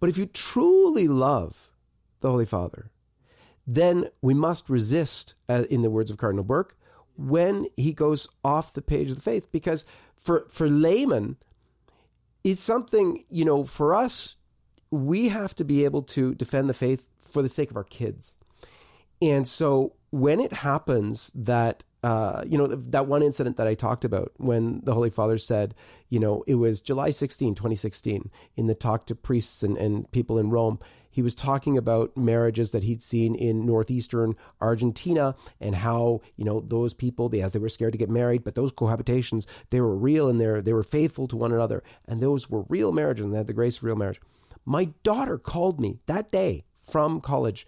But 0.00 0.08
if 0.08 0.18
you 0.18 0.26
truly 0.26 1.08
love 1.08 1.70
the 2.20 2.30
Holy 2.30 2.46
Father, 2.46 2.90
then 3.66 4.10
we 4.20 4.34
must 4.34 4.68
resist, 4.68 5.34
uh, 5.48 5.64
in 5.70 5.82
the 5.82 5.90
words 5.90 6.10
of 6.10 6.18
Cardinal 6.18 6.44
Burke, 6.44 6.76
when 7.16 7.66
he 7.76 7.92
goes 7.92 8.28
off 8.44 8.72
the 8.72 8.82
page 8.82 9.10
of 9.10 9.16
the 9.16 9.22
faith. 9.22 9.50
Because 9.52 9.84
for, 10.16 10.46
for 10.50 10.68
laymen, 10.68 11.36
it's 12.44 12.62
something, 12.62 13.24
you 13.30 13.44
know, 13.44 13.64
for 13.64 13.94
us, 13.94 14.36
we 14.90 15.28
have 15.30 15.54
to 15.56 15.64
be 15.64 15.84
able 15.84 16.02
to 16.02 16.34
defend 16.34 16.68
the 16.68 16.74
faith 16.74 17.06
for 17.18 17.42
the 17.42 17.48
sake 17.48 17.70
of 17.70 17.76
our 17.76 17.84
kids. 17.84 18.36
And 19.20 19.48
so 19.48 19.94
when 20.10 20.38
it 20.38 20.52
happens 20.52 21.32
that 21.34 21.82
uh, 22.04 22.44
you 22.46 22.58
know, 22.58 22.66
that 22.66 23.06
one 23.06 23.22
incident 23.22 23.56
that 23.56 23.66
I 23.66 23.72
talked 23.72 24.04
about 24.04 24.32
when 24.36 24.82
the 24.84 24.92
Holy 24.92 25.08
Father 25.08 25.38
said, 25.38 25.74
you 26.10 26.20
know, 26.20 26.44
it 26.46 26.56
was 26.56 26.82
July 26.82 27.10
16, 27.10 27.54
2016, 27.54 28.30
in 28.56 28.66
the 28.66 28.74
talk 28.74 29.06
to 29.06 29.14
priests 29.14 29.62
and, 29.62 29.78
and 29.78 30.10
people 30.12 30.38
in 30.38 30.50
Rome 30.50 30.78
he 31.14 31.22
was 31.22 31.36
talking 31.36 31.78
about 31.78 32.16
marriages 32.16 32.72
that 32.72 32.82
he'd 32.82 33.00
seen 33.00 33.36
in 33.36 33.64
northeastern 33.64 34.34
Argentina 34.60 35.36
and 35.60 35.76
how 35.76 36.22
you 36.34 36.44
know 36.44 36.58
those 36.58 36.92
people 36.92 37.28
they 37.28 37.40
as 37.40 37.52
they 37.52 37.60
were 37.60 37.68
scared 37.68 37.92
to 37.92 37.98
get 37.98 38.10
married, 38.10 38.42
but 38.42 38.56
those 38.56 38.72
cohabitations 38.72 39.46
they 39.70 39.80
were 39.80 39.94
real 39.94 40.28
and 40.28 40.40
they 40.40 40.60
they 40.60 40.72
were 40.72 40.82
faithful 40.82 41.28
to 41.28 41.36
one 41.36 41.52
another, 41.52 41.84
and 42.08 42.20
those 42.20 42.50
were 42.50 42.64
real 42.68 42.90
marriages 42.90 43.24
and 43.24 43.32
they 43.32 43.38
had 43.38 43.46
the 43.46 43.52
grace 43.52 43.76
of 43.76 43.84
real 43.84 43.94
marriage. 43.94 44.20
My 44.64 44.86
daughter 45.04 45.38
called 45.38 45.80
me 45.80 46.00
that 46.06 46.32
day 46.32 46.64
from 46.82 47.20
college 47.20 47.64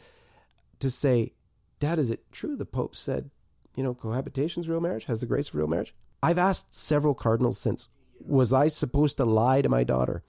to 0.81 0.91
say, 0.91 1.33
"Dad, 1.79 2.01
is 2.01 2.11
it 2.11 2.33
true 2.33 2.57
the 2.57 2.67
Pope 2.67 2.97
said, 2.97 3.31
you 3.77 3.85
know, 3.85 3.95
cohabitation 3.95 4.63
is 4.63 4.69
real 4.69 4.81
marriage, 4.81 5.05
has 5.05 5.21
the 5.21 5.27
grace 5.27 5.49
of 5.49 5.55
real 5.55 5.69
marriage?" 5.69 5.95
I've 6.23 6.39
asked 6.39 6.75
several 6.75 7.15
cardinals 7.15 7.59
since, 7.59 7.89
was 8.19 8.53
I 8.53 8.69
supposed 8.69 9.19
to 9.19 9.25
lie 9.25 9.63
to 9.63 9.69
my 9.69 9.85
daughter? 9.85 10.25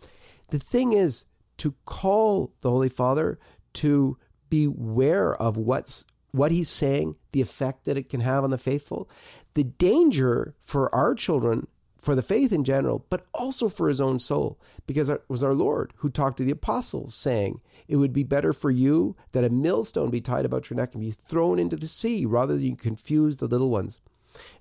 The 0.50 0.60
thing 0.60 0.94
is 0.94 1.26
to 1.58 1.74
call 1.86 2.54
the 2.62 2.70
Holy 2.70 2.90
Father 2.90 3.40
to 3.74 4.18
beware 4.50 5.36
of 5.36 5.58
what's 5.58 6.06
what 6.32 6.52
he's 6.52 6.70
saying, 6.70 7.16
the 7.32 7.42
effect 7.42 7.86
that 7.86 7.98
it 7.98 8.10
can 8.10 8.20
have 8.20 8.44
on 8.44 8.52
the 8.52 8.58
faithful, 8.58 9.10
the 9.56 9.64
danger 9.64 10.54
for 10.62 10.94
our 10.94 11.16
children, 11.16 11.68
for 12.08 12.16
the 12.16 12.22
faith 12.22 12.54
in 12.54 12.64
general, 12.64 13.06
but 13.10 13.26
also 13.34 13.68
for 13.68 13.90
his 13.90 14.00
own 14.00 14.18
soul, 14.18 14.58
because 14.86 15.10
it 15.10 15.22
was 15.28 15.44
our 15.44 15.54
Lord 15.54 15.92
who 15.98 16.10
talked 16.10 16.38
to 16.38 16.46
the 16.46 16.52
apostles, 16.52 17.14
saying, 17.14 17.60
It 17.90 17.98
would 17.98 18.14
be 18.14 18.24
better 18.24 18.54
for 18.54 18.72
you 18.72 19.18
that 19.34 19.44
a 19.44 19.50
millstone 19.50 20.10
be 20.10 20.22
tied 20.22 20.46
about 20.46 20.70
your 20.70 20.78
neck 20.78 20.94
and 20.94 21.02
be 21.02 21.12
thrown 21.12 21.60
into 21.60 21.76
the 21.76 21.90
sea 21.90 22.26
rather 22.26 22.54
than 22.54 22.64
you 22.64 22.78
confuse 22.78 23.36
the 23.36 23.48
little 23.48 23.70
ones. 23.70 24.00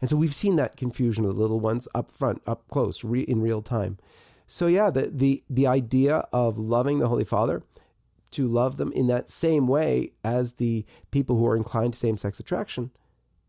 And 0.01 0.11
so 0.11 0.17
we've 0.17 0.35
seen 0.35 0.57
that 0.57 0.77
confusion 0.77 1.25
of 1.25 1.37
the 1.37 1.41
little 1.41 1.61
ones 1.61 1.87
up 1.95 2.11
front, 2.11 2.43
up 2.49 2.67
close, 2.69 3.05
re- 3.05 3.21
in 3.21 3.41
real 3.41 3.63
time. 3.63 3.99
So 4.49 4.67
yeah, 4.67 4.91
the, 4.91 5.09
the 5.15 5.45
the 5.49 5.69
idea 5.69 6.27
of 6.33 6.59
loving 6.59 6.99
the 6.99 7.07
Holy 7.07 7.25
Father, 7.25 7.63
to 8.33 8.49
love 8.49 8.77
them 8.77 8.91
in 8.91 9.07
that 9.07 9.31
same 9.31 9.69
way 9.69 10.11
as 10.25 10.55
the 10.55 10.85
people 11.13 11.37
who 11.37 11.47
are 11.47 11.57
inclined 11.57 11.93
to 11.93 11.99
same-sex 12.01 12.41
attraction, 12.41 12.91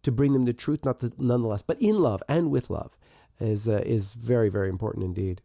to 0.04 0.12
bring 0.12 0.34
them 0.34 0.46
to 0.46 0.54
truth, 0.54 0.86
not 0.86 1.00
the, 1.00 1.12
nonetheless, 1.18 1.64
but 1.64 1.82
in 1.82 2.00
love 2.00 2.22
and 2.30 2.52
with 2.52 2.70
love, 2.70 2.96
is 3.40 3.68
uh, 3.68 3.82
is 3.86 4.14
very 4.14 4.50
very 4.50 4.70
important 4.70 5.06
indeed. 5.06 5.42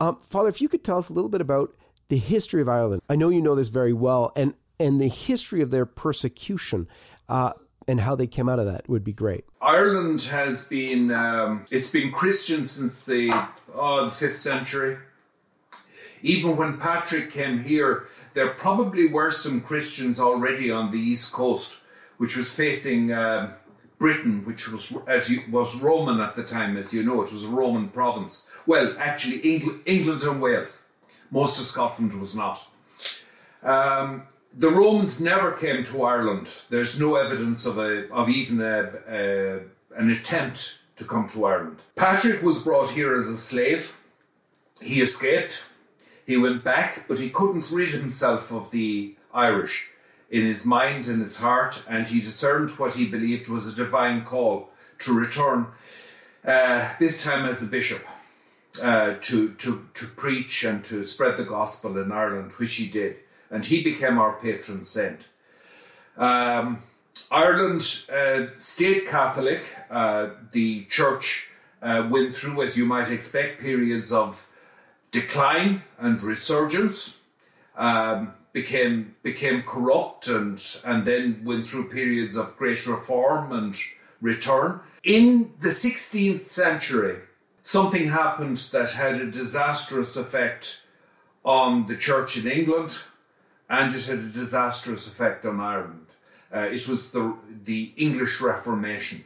Um, 0.00 0.18
Father, 0.28 0.48
if 0.48 0.60
you 0.60 0.68
could 0.68 0.84
tell 0.84 0.98
us 0.98 1.08
a 1.08 1.12
little 1.12 1.30
bit 1.30 1.40
about 1.40 1.74
the 2.08 2.18
history 2.18 2.62
of 2.62 2.68
Ireland. 2.68 3.02
I 3.08 3.16
know 3.16 3.28
you 3.28 3.42
know 3.42 3.54
this 3.54 3.68
very 3.68 3.92
well, 3.92 4.32
and 4.36 4.54
and 4.78 5.00
the 5.00 5.08
history 5.08 5.62
of 5.62 5.70
their 5.70 5.86
persecution. 5.86 6.88
Uh, 7.28 7.52
and 7.88 8.00
how 8.00 8.16
they 8.16 8.26
came 8.26 8.48
out 8.48 8.58
of 8.58 8.66
that 8.66 8.88
would 8.88 9.04
be 9.04 9.12
great. 9.12 9.44
Ireland 9.60 10.22
has 10.22 10.64
been 10.64 11.12
um, 11.12 11.66
it's 11.70 11.90
been 11.90 12.10
Christian 12.10 12.66
since 12.66 13.04
the 13.04 13.30
oh, 13.72 14.06
the 14.06 14.10
fifth 14.10 14.38
century. 14.38 14.98
Even 16.22 16.56
when 16.56 16.78
Patrick 16.78 17.30
came 17.30 17.62
here, 17.62 18.08
there 18.34 18.48
probably 18.48 19.06
were 19.06 19.30
some 19.30 19.60
Christians 19.60 20.18
already 20.18 20.70
on 20.70 20.90
the 20.90 20.98
east 20.98 21.32
coast, 21.32 21.76
which 22.16 22.36
was 22.36 22.52
facing 22.52 23.12
uh, 23.12 23.54
Britain, 23.98 24.44
which 24.44 24.68
was 24.68 24.96
as 25.06 25.30
you, 25.30 25.42
was 25.50 25.80
Roman 25.80 26.20
at 26.20 26.34
the 26.34 26.42
time, 26.42 26.76
as 26.76 26.92
you 26.92 27.02
know, 27.02 27.22
it 27.22 27.32
was 27.32 27.44
a 27.44 27.48
Roman 27.48 27.88
province. 27.88 28.50
Well, 28.66 28.94
actually, 28.98 29.38
England, 29.38 29.80
England 29.86 30.22
and 30.22 30.40
Wales. 30.40 30.86
Most 31.30 31.58
of 31.58 31.66
Scotland 31.66 32.18
was 32.18 32.36
not. 32.36 32.66
Um, 33.62 34.24
the 34.56 34.70
Romans 34.70 35.20
never 35.20 35.52
came 35.52 35.84
to 35.84 36.02
Ireland. 36.02 36.48
There's 36.70 37.00
no 37.00 37.16
evidence 37.16 37.66
of 37.66 37.78
a 37.78 38.08
of 38.10 38.28
even 38.28 38.60
a, 38.60 38.92
a, 39.08 39.60
an 39.96 40.10
attempt 40.10 40.78
to 40.96 41.04
come 41.04 41.28
to 41.28 41.44
Ireland. 41.44 41.78
Patrick 41.94 42.42
was 42.42 42.62
brought 42.62 42.90
here 42.90 43.16
as 43.16 43.28
a 43.28 43.38
slave. 43.38 43.94
He 44.80 45.00
escaped. 45.00 45.64
He 46.26 46.36
went 46.36 46.64
back, 46.64 47.06
but 47.08 47.18
he 47.18 47.30
couldn't 47.30 47.70
rid 47.70 47.88
himself 47.88 48.50
of 48.52 48.70
the 48.70 49.16
Irish 49.32 49.90
in 50.30 50.44
his 50.44 50.66
mind 50.66 51.06
and 51.06 51.20
his 51.20 51.38
heart, 51.38 51.84
and 51.88 52.08
he 52.08 52.20
discerned 52.20 52.70
what 52.70 52.94
he 52.94 53.06
believed 53.06 53.48
was 53.48 53.66
a 53.66 53.76
divine 53.76 54.24
call 54.24 54.70
to 55.00 55.12
return. 55.12 55.66
Uh, 56.44 56.92
this 56.98 57.24
time 57.24 57.46
as 57.46 57.62
a 57.62 57.66
bishop. 57.66 58.02
Uh, 58.82 59.14
to, 59.22 59.54
to, 59.54 59.88
to 59.94 60.06
preach 60.06 60.62
and 60.62 60.84
to 60.84 61.02
spread 61.02 61.38
the 61.38 61.44
gospel 61.44 61.96
in 61.96 62.12
Ireland, 62.12 62.52
which 62.58 62.74
he 62.74 62.86
did 62.86 63.16
and 63.50 63.64
he 63.64 63.82
became 63.82 64.18
our 64.18 64.34
patron 64.34 64.84
saint. 64.84 65.20
Um, 66.16 66.82
Ireland 67.30 68.04
uh, 68.12 68.46
stayed 68.58 69.06
Catholic. 69.06 69.60
Uh, 69.90 70.30
the 70.52 70.84
church 70.84 71.48
uh, 71.82 72.08
went 72.10 72.34
through, 72.34 72.62
as 72.62 72.76
you 72.76 72.86
might 72.86 73.10
expect, 73.10 73.60
periods 73.60 74.12
of 74.12 74.48
decline 75.10 75.82
and 75.98 76.22
resurgence. 76.22 77.16
Um, 77.76 78.34
became 78.56 79.14
became 79.22 79.60
corrupt 79.62 80.28
and 80.28 80.56
and 80.82 81.04
then 81.06 81.42
went 81.44 81.66
through 81.66 81.90
periods 81.90 82.36
of 82.38 82.56
great 82.56 82.86
reform 82.86 83.52
and 83.52 83.74
return. 84.22 84.80
In 85.04 85.52
the 85.60 85.74
16th 85.84 86.46
century, 86.46 87.16
something 87.62 88.08
happened 88.08 88.56
that 88.72 88.92
had 88.92 89.16
a 89.20 89.30
disastrous 89.30 90.16
effect 90.16 90.78
on 91.44 91.86
the 91.86 91.98
church 92.08 92.38
in 92.38 92.50
England 92.50 92.92
and 93.68 93.94
it 93.94 94.06
had 94.06 94.20
a 94.20 94.34
disastrous 94.42 95.06
effect 95.06 95.44
on 95.44 95.60
Ireland. 95.60 96.06
Uh, 96.54 96.60
it 96.76 96.88
was 96.88 97.10
the, 97.10 97.36
the 97.64 97.92
English 97.96 98.40
Reformation, 98.40 99.24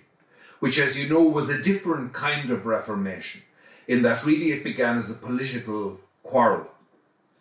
which, 0.58 0.76
as 0.80 0.98
you 0.98 1.08
know, 1.08 1.22
was 1.22 1.48
a 1.50 1.62
different 1.62 2.12
kind 2.12 2.50
of 2.50 2.66
Reformation, 2.66 3.42
in 3.86 4.02
that 4.02 4.24
really 4.24 4.50
it 4.52 4.64
began 4.64 4.96
as 4.96 5.10
a 5.10 5.18
political 5.26 6.00
quarrel 6.22 6.66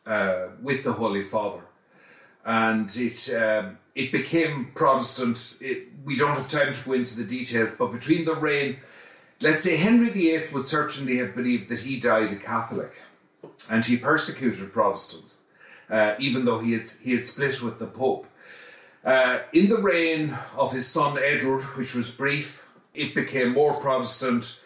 uh, 0.05 0.49
with 0.61 0.83
the 0.83 0.93
Holy 0.93 1.23
Father. 1.23 1.63
And 2.49 2.89
it, 2.95 3.33
um, 3.33 3.77
it 3.93 4.11
became 4.11 4.71
Protestant. 4.73 5.57
It, 5.61 5.87
we 6.03 6.15
don't 6.15 6.35
have 6.35 6.49
time 6.49 6.73
to 6.73 6.85
go 6.85 6.93
into 6.93 7.15
the 7.15 7.23
details, 7.23 7.75
but 7.77 7.91
between 7.91 8.25
the 8.25 8.33
reign, 8.33 8.77
let's 9.41 9.63
say 9.63 9.77
Henry 9.77 10.09
VIII 10.09 10.47
would 10.53 10.65
certainly 10.65 11.17
have 11.17 11.35
believed 11.35 11.69
that 11.69 11.81
he 11.81 11.99
died 11.99 12.31
a 12.31 12.35
Catholic 12.37 12.93
and 13.69 13.85
he 13.85 13.97
persecuted 13.97 14.73
Protestants 14.73 15.41
uh, 15.89 16.15
even 16.19 16.45
though 16.45 16.59
he 16.59 16.73
had, 16.73 16.83
he 17.01 17.13
had 17.13 17.25
split 17.25 17.61
with 17.61 17.79
the 17.79 17.87
Pope. 17.87 18.27
Uh, 19.03 19.39
in 19.53 19.69
the 19.69 19.77
reign 19.77 20.37
of 20.55 20.73
his 20.73 20.87
son 20.87 21.17
Edward, 21.17 21.63
which 21.75 21.95
was 21.95 22.11
brief, 22.11 22.65
it 22.93 23.15
became 23.15 23.53
more 23.53 23.73
Protestant. 23.73 24.59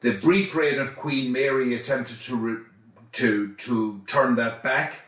The 0.00 0.12
brief 0.12 0.56
reign 0.56 0.78
of 0.78 0.96
Queen 0.96 1.32
Mary 1.32 1.74
attempted 1.74 2.20
to 2.22 2.36
re- 2.36 2.64
to 3.12 3.54
to 3.54 4.02
turn 4.06 4.34
that 4.36 4.62
back, 4.62 5.02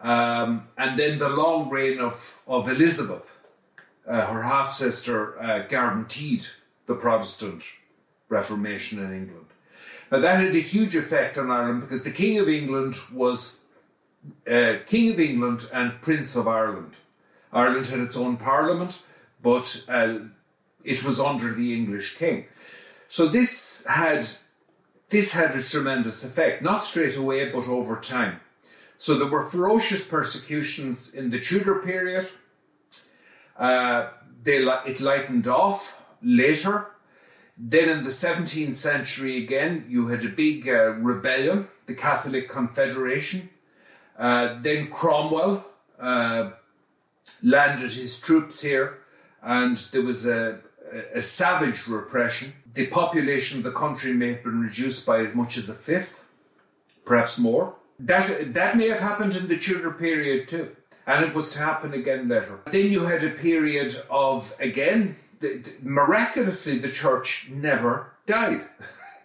um, 0.00 0.68
and 0.76 0.98
then 0.98 1.18
the 1.18 1.28
long 1.28 1.70
reign 1.70 1.98
of 1.98 2.40
of 2.46 2.68
Elizabeth, 2.68 3.30
uh, 4.06 4.26
her 4.26 4.42
half 4.42 4.72
sister, 4.72 5.40
uh, 5.40 5.66
guaranteed 5.66 6.46
the 6.86 6.94
Protestant 6.94 7.62
Reformation 8.28 8.98
in 8.98 9.12
England. 9.12 9.46
Now 10.10 10.20
that 10.20 10.44
had 10.44 10.54
a 10.54 10.60
huge 10.60 10.94
effect 10.94 11.36
on 11.38 11.50
Ireland 11.50 11.80
because 11.82 12.04
the 12.04 12.10
King 12.10 12.38
of 12.38 12.48
England 12.48 12.96
was 13.12 13.60
uh, 14.50 14.76
King 14.86 15.12
of 15.12 15.20
England 15.20 15.68
and 15.72 16.00
Prince 16.00 16.36
of 16.36 16.46
Ireland. 16.48 16.92
Ireland 17.52 17.86
had 17.86 18.00
its 18.00 18.16
own 18.16 18.36
parliament, 18.36 19.02
but 19.42 19.84
uh, 19.88 20.18
it 20.84 21.04
was 21.04 21.20
under 21.20 21.52
the 21.52 21.74
English 21.74 22.16
king. 22.16 22.46
So 23.08 23.26
this 23.28 23.84
had 23.86 24.26
this 25.08 25.32
had 25.32 25.54
a 25.54 25.62
tremendous 25.62 26.24
effect, 26.24 26.62
not 26.62 26.84
straight 26.84 27.16
away, 27.16 27.50
but 27.50 27.66
over 27.66 27.96
time. 27.96 28.40
So 28.98 29.18
there 29.18 29.28
were 29.28 29.44
ferocious 29.44 30.06
persecutions 30.06 31.14
in 31.14 31.30
the 31.30 31.40
Tudor 31.40 31.76
period. 31.76 32.28
Uh, 33.58 34.08
they, 34.42 34.58
it 34.58 35.00
lightened 35.00 35.48
off 35.48 36.02
later. 36.22 36.88
Then 37.58 37.88
in 37.88 38.04
the 38.04 38.10
17th 38.10 38.76
century, 38.76 39.42
again, 39.42 39.86
you 39.88 40.08
had 40.08 40.24
a 40.24 40.28
big 40.28 40.68
uh, 40.68 40.90
rebellion, 40.92 41.68
the 41.86 41.94
Catholic 41.94 42.50
Confederation, 42.50 43.48
uh, 44.18 44.56
then 44.60 44.90
Cromwell 44.90 45.64
uh, 45.98 46.50
landed 47.42 47.92
his 47.92 48.20
troops 48.20 48.62
here, 48.62 48.98
and 49.42 49.76
there 49.92 50.02
was 50.02 50.26
a, 50.26 50.60
a, 51.14 51.22
savage 51.22 51.86
repression. 51.86 52.54
The 52.72 52.86
population 52.86 53.58
of 53.58 53.64
the 53.64 53.72
country 53.72 54.12
may 54.12 54.32
have 54.32 54.44
been 54.44 54.60
reduced 54.60 55.06
by 55.06 55.20
as 55.20 55.34
much 55.34 55.56
as 55.56 55.68
a 55.68 55.74
fifth, 55.74 56.24
perhaps 57.04 57.38
more. 57.38 57.74
That, 57.98 58.54
that 58.54 58.76
may 58.76 58.88
have 58.88 59.00
happened 59.00 59.36
in 59.36 59.48
the 59.48 59.56
Tudor 59.56 59.92
period 59.92 60.48
too, 60.48 60.76
and 61.06 61.24
it 61.24 61.34
was 61.34 61.52
to 61.52 61.60
happen 61.60 61.94
again 61.94 62.28
later. 62.28 62.60
Then 62.70 62.92
you 62.92 63.04
had 63.04 63.24
a 63.24 63.30
period 63.30 63.96
of, 64.10 64.54
again, 64.60 65.16
the, 65.40 65.58
the, 65.58 65.72
miraculously, 65.82 66.78
the 66.78 66.90
church 66.90 67.48
never 67.50 68.12
died. 68.26 68.66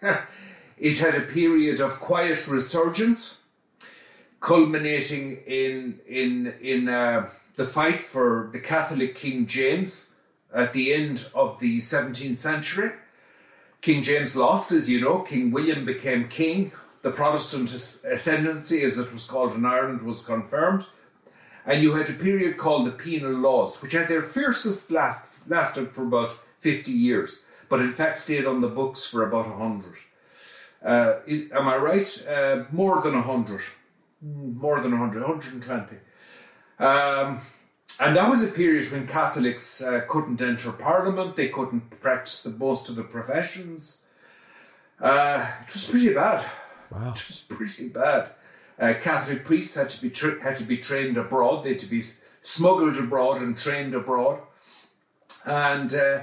it 0.78 0.98
had 0.98 1.14
a 1.14 1.20
period 1.20 1.80
of 1.80 2.00
quiet 2.00 2.46
resurgence 2.48 3.38
culminating 4.40 5.38
in 5.46 6.00
in 6.06 6.54
in 6.60 6.88
uh, 6.88 7.30
the 7.56 7.64
fight 7.64 8.00
for 8.00 8.50
the 8.52 8.58
Catholic 8.58 9.14
King 9.14 9.46
James 9.46 10.14
at 10.54 10.72
the 10.72 10.92
end 10.92 11.30
of 11.34 11.58
the 11.60 11.78
17th 11.78 12.38
century. 12.38 12.92
King 13.80 14.02
James 14.02 14.36
lost, 14.36 14.70
as 14.70 14.88
you 14.88 15.00
know. 15.00 15.20
King 15.20 15.50
William 15.50 15.84
became 15.84 16.28
king. 16.28 16.72
The 17.02 17.10
Protestant 17.10 17.70
ascendancy, 18.04 18.84
as 18.84 18.96
it 18.96 19.12
was 19.12 19.26
called 19.26 19.54
in 19.54 19.66
Ireland, 19.66 20.02
was 20.02 20.24
confirmed. 20.24 20.86
And 21.66 21.82
you 21.82 21.94
had 21.94 22.08
a 22.08 22.14
period 22.14 22.56
called 22.56 22.86
the 22.86 22.92
penal 22.92 23.32
laws, 23.32 23.80
which 23.82 23.94
at 23.94 24.08
their 24.08 24.22
fiercest 24.22 24.90
last, 24.90 25.48
lasted 25.48 25.90
for 25.90 26.02
about 26.02 26.36
50 26.60 26.92
years, 26.92 27.44
but 27.68 27.80
in 27.80 27.92
fact 27.92 28.18
stayed 28.18 28.46
on 28.46 28.60
the 28.60 28.68
books 28.68 29.06
for 29.06 29.26
about 29.26 29.48
100. 29.48 29.94
Uh, 30.84 31.20
am 31.56 31.68
I 31.68 31.76
right? 31.76 32.26
Uh, 32.28 32.64
more 32.72 33.00
than 33.02 33.14
100. 33.14 33.62
More 34.22 34.80
than 34.80 34.92
100, 34.92 35.22
120. 35.22 35.96
Um, 36.78 37.40
and 38.00 38.16
that 38.16 38.30
was 38.30 38.42
a 38.42 38.52
period 38.52 38.90
when 38.90 39.06
Catholics 39.06 39.82
uh, 39.82 40.02
couldn't 40.08 40.40
enter 40.40 40.72
Parliament, 40.72 41.36
they 41.36 41.48
couldn't 41.48 42.00
practice 42.00 42.42
the, 42.42 42.50
most 42.50 42.88
of 42.88 42.96
the 42.96 43.04
professions. 43.04 44.06
Uh, 45.00 45.46
it 45.62 45.72
was 45.72 45.88
pretty 45.88 46.14
bad. 46.14 46.44
Wow. 46.92 47.12
It 47.12 47.26
was 47.26 47.44
pretty 47.48 47.88
bad. 47.88 48.30
Uh, 48.78 48.94
Catholic 49.00 49.44
priests 49.44 49.76
had 49.76 49.90
to 49.90 50.02
be 50.02 50.10
tra- 50.10 50.40
had 50.42 50.56
to 50.56 50.64
be 50.64 50.76
trained 50.76 51.16
abroad. 51.16 51.64
They 51.64 51.70
had 51.70 51.78
to 51.80 51.90
be 51.90 52.02
smuggled 52.42 52.96
abroad 52.96 53.40
and 53.40 53.56
trained 53.56 53.94
abroad, 53.94 54.40
and 55.44 55.94
uh, 55.94 56.20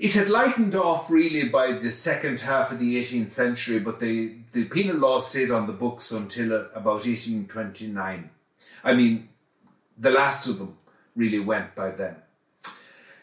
it 0.00 0.12
had 0.14 0.28
lightened 0.28 0.74
off 0.74 1.10
really 1.10 1.48
by 1.48 1.72
the 1.72 1.90
second 1.90 2.40
half 2.40 2.72
of 2.72 2.78
the 2.78 2.96
18th 2.96 3.30
century. 3.30 3.78
But 3.78 4.00
the 4.00 4.36
the 4.52 4.64
penal 4.64 4.96
law 4.96 5.20
stayed 5.20 5.50
on 5.50 5.66
the 5.66 5.72
books 5.72 6.10
until 6.12 6.52
uh, 6.52 6.64
about 6.74 7.04
1829. 7.06 8.30
I 8.84 8.94
mean, 8.94 9.28
the 9.98 10.10
last 10.10 10.48
of 10.48 10.58
them 10.58 10.78
really 11.14 11.40
went 11.40 11.74
by 11.74 11.90
then. 11.90 12.16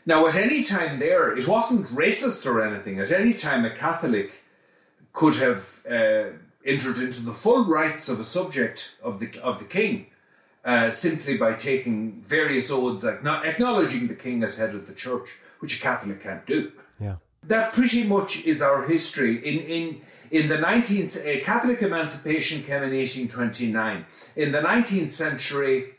Now, 0.06 0.26
at 0.28 0.36
any 0.36 0.63
time 0.63 1.00
there, 1.00 1.36
it 1.36 1.48
wasn't 1.48 1.88
racist 1.88 2.46
or 2.46 2.65
anything. 2.65 3.00
At 3.00 3.12
any 3.12 3.34
time, 3.34 3.65
a 3.65 3.76
Catholic 3.76 4.44
could 5.12 5.36
have 5.36 5.86
uh, 5.89 6.38
entered 6.70 6.98
into 6.98 7.22
the 7.26 7.34
full 7.34 7.66
rights 7.66 8.10
of 8.10 8.20
a 8.20 8.24
subject 8.24 8.92
of 9.02 9.20
the 9.20 9.40
of 9.42 9.60
the 9.60 9.66
king, 9.66 10.08
uh, 10.64 10.92
simply 10.92 11.38
by 11.38 11.54
taking 11.54 12.22
various 12.22 12.72
oaths, 12.72 13.04
acknowledging 13.06 14.08
the 14.08 14.16
king 14.16 14.44
as 14.44 14.58
head 14.58 14.76
of 14.76 14.88
the 14.88 14.94
church, 14.94 15.28
which 15.60 15.78
a 15.78 15.82
Catholic 15.82 16.22
can't 16.24 16.46
do. 16.46 16.72
Yeah, 17.00 17.16
that 17.44 17.74
pretty 17.74 18.04
much 18.04 18.46
is 18.46 18.62
our 18.62 18.86
history. 18.88 19.34
In 19.46 19.60
in 19.60 20.02
in 20.32 20.48
the 20.48 20.58
19th, 20.58 21.26
uh, 21.26 21.44
Catholic 21.44 21.82
emancipation 21.82 22.62
came 22.62 22.84
in 22.84 22.92
1829. 22.92 24.06
In 24.36 24.52
the 24.52 24.60
19th 24.60 25.12
century, 25.12 25.96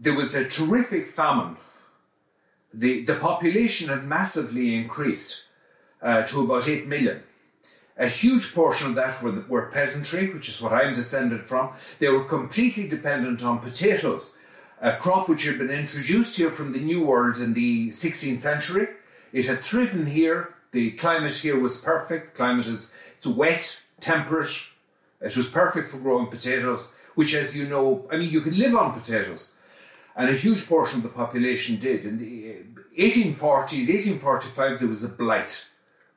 there 0.00 0.14
was 0.14 0.34
a 0.34 0.48
terrific 0.48 1.06
famine. 1.06 1.56
The, 2.72 3.04
the 3.04 3.16
population 3.16 3.88
had 3.88 4.04
massively 4.04 4.74
increased 4.74 5.42
uh, 6.00 6.22
to 6.24 6.40
about 6.40 6.68
8 6.68 6.86
million. 6.86 7.22
A 7.96 8.08
huge 8.08 8.54
portion 8.54 8.88
of 8.88 8.94
that 8.94 9.22
were, 9.22 9.44
were 9.48 9.70
peasantry, 9.70 10.32
which 10.32 10.48
is 10.48 10.60
what 10.60 10.72
I'm 10.72 10.94
descended 10.94 11.46
from. 11.46 11.70
They 11.98 12.08
were 12.08 12.24
completely 12.24 12.88
dependent 12.88 13.44
on 13.44 13.58
potatoes, 13.58 14.36
a 14.80 14.96
crop 14.96 15.28
which 15.28 15.44
had 15.44 15.58
been 15.58 15.70
introduced 15.70 16.36
here 16.36 16.50
from 16.50 16.72
the 16.72 16.80
New 16.80 17.04
World 17.04 17.36
in 17.38 17.52
the 17.52 17.88
16th 17.90 18.40
century. 18.40 18.88
It 19.32 19.46
had 19.46 19.60
thriven 19.60 20.06
here. 20.06 20.54
The 20.72 20.92
climate 20.92 21.34
here 21.34 21.58
was 21.58 21.80
perfect. 21.80 22.34
Climate 22.34 22.66
is 22.66 22.96
it's 23.18 23.26
wet, 23.26 23.82
temperate. 24.00 24.68
It 25.20 25.36
was 25.36 25.48
perfect 25.48 25.90
for 25.90 25.98
growing 25.98 26.26
potatoes, 26.26 26.92
which, 27.14 27.34
as 27.34 27.56
you 27.56 27.68
know, 27.68 28.08
I 28.10 28.16
mean, 28.16 28.30
you 28.30 28.40
could 28.40 28.56
live 28.56 28.74
on 28.74 28.98
potatoes 28.98 29.52
and 30.16 30.28
a 30.28 30.34
huge 30.34 30.66
portion 30.68 30.98
of 30.98 31.02
the 31.04 31.08
population 31.08 31.76
did. 31.76 32.04
In 32.04 32.18
the 32.18 32.50
eh, 32.50 33.10
1840s, 33.10 33.88
1845, 33.88 34.80
there 34.80 34.88
was 34.88 35.04
a 35.04 35.08
blight, 35.08 35.68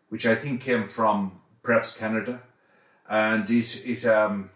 which 0.09 0.25
I 0.25 0.35
think 0.35 0.61
came 0.61 0.85
from 0.85 1.39
perhaps 1.65 1.97
Canada, 1.97 2.41
and 3.09 3.49
it 3.49 3.85
it 3.85 4.05
um, 4.05 4.51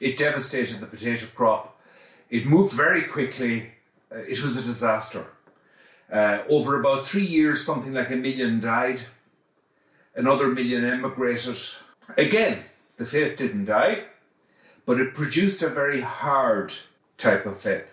it 0.00 0.16
devastated 0.16 0.80
the 0.80 0.86
potato 0.86 1.26
crop. 1.26 1.78
It 2.30 2.46
moved 2.46 2.74
very 2.74 3.02
quickly. 3.02 3.72
Uh, 4.10 4.18
it 4.18 4.42
was 4.42 4.56
a 4.56 4.62
disaster. 4.62 5.26
Uh, 6.10 6.42
over 6.48 6.80
about 6.80 7.06
three 7.06 7.24
years, 7.24 7.64
something 7.64 7.92
like 7.92 8.10
a 8.10 8.16
million 8.16 8.60
died. 8.60 9.00
Another 10.16 10.48
million 10.48 10.84
emigrated. 10.84 11.58
Again, 12.16 12.64
the 12.96 13.04
faith 13.04 13.36
didn't 13.36 13.64
die, 13.64 14.04
but 14.86 15.00
it 15.00 15.14
produced 15.14 15.62
a 15.62 15.68
very 15.68 16.00
hard 16.00 16.72
type 17.18 17.46
of 17.46 17.58
faith. 17.58 17.90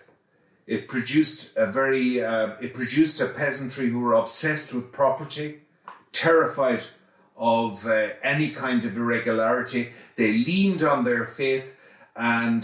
It 0.66 0.88
produced 0.88 1.56
a 1.56 1.66
very, 1.66 2.24
uh, 2.24 2.50
it 2.60 2.74
produced 2.74 3.20
a 3.20 3.26
peasantry 3.26 3.88
who 3.88 3.98
were 3.98 4.14
obsessed 4.14 4.72
with 4.72 4.92
property, 4.92 5.62
terrified 6.12 6.84
of 7.42 7.84
uh, 7.88 8.10
any 8.22 8.50
kind 8.50 8.84
of 8.84 8.96
irregularity. 8.96 9.92
They 10.14 10.32
leaned 10.32 10.84
on 10.84 11.02
their 11.02 11.26
faith, 11.26 11.74
and 12.14 12.62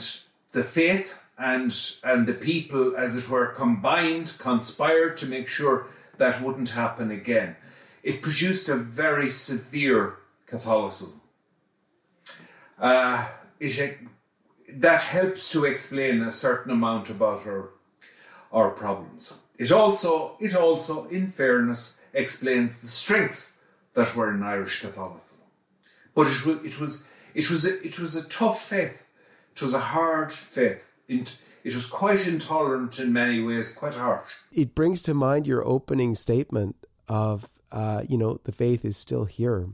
the 0.52 0.62
faith 0.62 1.18
and 1.36 1.74
and 2.04 2.26
the 2.28 2.34
people, 2.34 2.96
as 2.96 3.16
it 3.16 3.28
were, 3.28 3.48
combined, 3.48 4.36
conspired 4.38 5.16
to 5.16 5.26
make 5.26 5.48
sure 5.48 5.88
that 6.18 6.40
wouldn't 6.40 6.70
happen 6.70 7.10
again. 7.10 7.56
It 8.04 8.22
produced 8.22 8.68
a 8.68 8.76
very 8.76 9.30
severe 9.30 10.14
Catholicism. 10.46 11.20
Uh, 12.78 13.26
it, 13.58 13.98
that 14.68 15.02
helps 15.02 15.50
to 15.52 15.64
explain 15.64 16.22
a 16.22 16.30
certain 16.30 16.70
amount 16.70 17.10
about 17.10 17.44
our 17.46 17.70
our 18.52 18.70
problems. 18.70 19.40
It 19.58 19.72
also, 19.72 20.36
it 20.38 20.54
also, 20.54 21.08
in 21.08 21.26
fairness, 21.26 22.00
explains 22.14 22.80
the 22.80 22.86
strengths 22.86 23.57
that 23.94 24.14
were 24.14 24.32
in 24.32 24.42
Irish 24.42 24.80
Catholicism. 24.80 25.46
But 26.14 26.28
it 26.28 26.44
was, 26.44 26.64
it 26.64 26.80
was, 26.80 27.06
it 27.34 27.50
was, 27.50 27.64
a, 27.66 27.86
it 27.86 27.98
was 27.98 28.16
a 28.16 28.28
tough 28.28 28.64
faith. 28.64 29.02
It 29.54 29.62
was 29.62 29.74
a 29.74 29.80
hard 29.80 30.32
faith. 30.32 30.82
And 31.08 31.30
it 31.64 31.74
was 31.74 31.86
quite 31.86 32.26
intolerant 32.26 32.98
in 32.98 33.12
many 33.12 33.42
ways, 33.42 33.74
quite 33.74 33.94
harsh. 33.94 34.30
It 34.52 34.74
brings 34.74 35.02
to 35.02 35.14
mind 35.14 35.46
your 35.46 35.66
opening 35.66 36.14
statement 36.14 36.76
of, 37.08 37.48
uh, 37.72 38.02
you 38.08 38.16
know, 38.16 38.40
the 38.44 38.52
faith 38.52 38.84
is 38.84 38.96
still 38.96 39.24
here, 39.24 39.68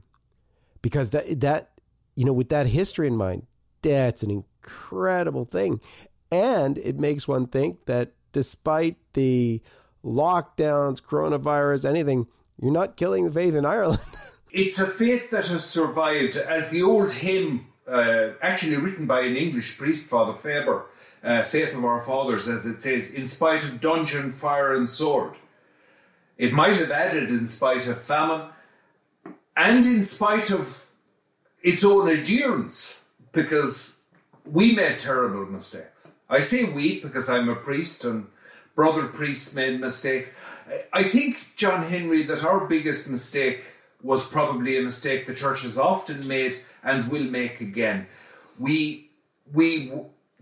because 0.82 1.10
that 1.10 1.40
that, 1.40 1.70
you 2.16 2.24
know, 2.24 2.32
with 2.32 2.48
that 2.48 2.66
history 2.66 3.06
in 3.06 3.16
mind, 3.16 3.46
that's 3.82 4.22
an 4.22 4.30
incredible 4.30 5.44
thing, 5.44 5.80
and 6.32 6.78
it 6.78 6.98
makes 6.98 7.28
one 7.28 7.46
think 7.46 7.86
that 7.86 8.12
despite 8.32 8.96
the 9.12 9.60
lockdowns, 10.04 11.00
coronavirus, 11.02 11.88
anything, 11.88 12.26
you're 12.60 12.72
not 12.72 12.96
killing 12.96 13.24
the 13.24 13.32
faith 13.32 13.54
in 13.54 13.64
Ireland. 13.64 14.00
it's 14.50 14.78
a 14.78 14.86
faith 14.86 15.30
that 15.30 15.46
has 15.48 15.64
survived, 15.64 16.36
as 16.36 16.70
the 16.70 16.82
old 16.82 17.12
hymn, 17.12 17.66
uh, 17.86 18.30
actually 18.40 18.76
written 18.76 19.06
by 19.06 19.20
an 19.20 19.36
English 19.36 19.78
priest, 19.78 20.08
Father 20.08 20.38
Faber, 20.38 20.86
uh, 21.22 21.42
Faith 21.42 21.74
of 21.74 21.84
Our 21.84 22.02
Fathers, 22.02 22.48
as 22.48 22.66
it 22.66 22.82
says, 22.82 23.12
in 23.12 23.28
spite 23.28 23.64
of 23.64 23.80
dungeon, 23.80 24.32
fire, 24.32 24.74
and 24.74 24.88
sword. 24.88 25.34
It 26.36 26.52
might 26.52 26.76
have 26.76 26.90
added, 26.90 27.30
in 27.30 27.46
spite 27.46 27.86
of 27.86 28.00
famine, 28.00 28.48
and 29.56 29.84
in 29.86 30.04
spite 30.04 30.50
of 30.50 30.88
its 31.62 31.84
own 31.84 32.10
adherents, 32.10 33.04
because 33.32 34.02
we 34.44 34.74
made 34.74 34.98
terrible 34.98 35.46
mistakes. 35.46 36.12
I 36.28 36.40
say 36.40 36.64
we 36.64 37.00
because 37.00 37.28
I'm 37.28 37.48
a 37.48 37.54
priest 37.54 38.04
and 38.04 38.26
brother 38.74 39.06
priests 39.06 39.54
made 39.54 39.80
mistakes. 39.80 40.30
I 40.92 41.02
think, 41.02 41.48
John 41.56 41.84
Henry, 41.84 42.22
that 42.24 42.44
our 42.44 42.66
biggest 42.66 43.10
mistake 43.10 43.64
was 44.02 44.30
probably 44.30 44.78
a 44.78 44.82
mistake 44.82 45.26
the 45.26 45.34
church 45.34 45.62
has 45.62 45.78
often 45.78 46.26
made 46.28 46.56
and 46.82 47.10
will 47.10 47.24
make 47.24 47.60
again. 47.60 48.06
We, 48.58 49.10
we, 49.52 49.92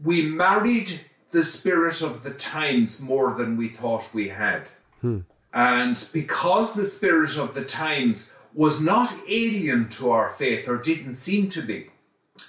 we 0.03 0.27
married 0.27 1.01
the 1.31 1.45
spirit 1.45 2.03
of 2.03 2.25
the 2.25 2.33
times 2.33 3.01
more 3.01 3.35
than 3.35 3.57
we 3.57 3.69
thought 3.69 4.13
we 4.13 4.29
had. 4.29 4.69
Hmm. 5.01 5.21
And 5.55 6.09
because 6.13 6.75
the 6.75 6.85
spirit 6.85 7.37
of 7.37 7.55
the 7.55 7.65
times 7.65 8.37
was 8.55 8.85
not 8.85 9.15
alien 9.29 9.89
to 9.91 10.11
our 10.11 10.31
faith, 10.31 10.69
or 10.69 10.77
didn't 10.77 11.15
seem 11.15 11.49
to 11.51 11.63
be, 11.63 11.91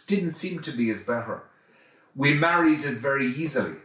didn't 0.08 0.32
seem 0.32 0.62
to 0.62 0.72
be 0.72 0.90
as 0.90 1.06
better, 1.06 1.44
we 2.16 2.34
married 2.34 2.84
it 2.84 2.98
very 2.98 3.28
easily. 3.28 3.78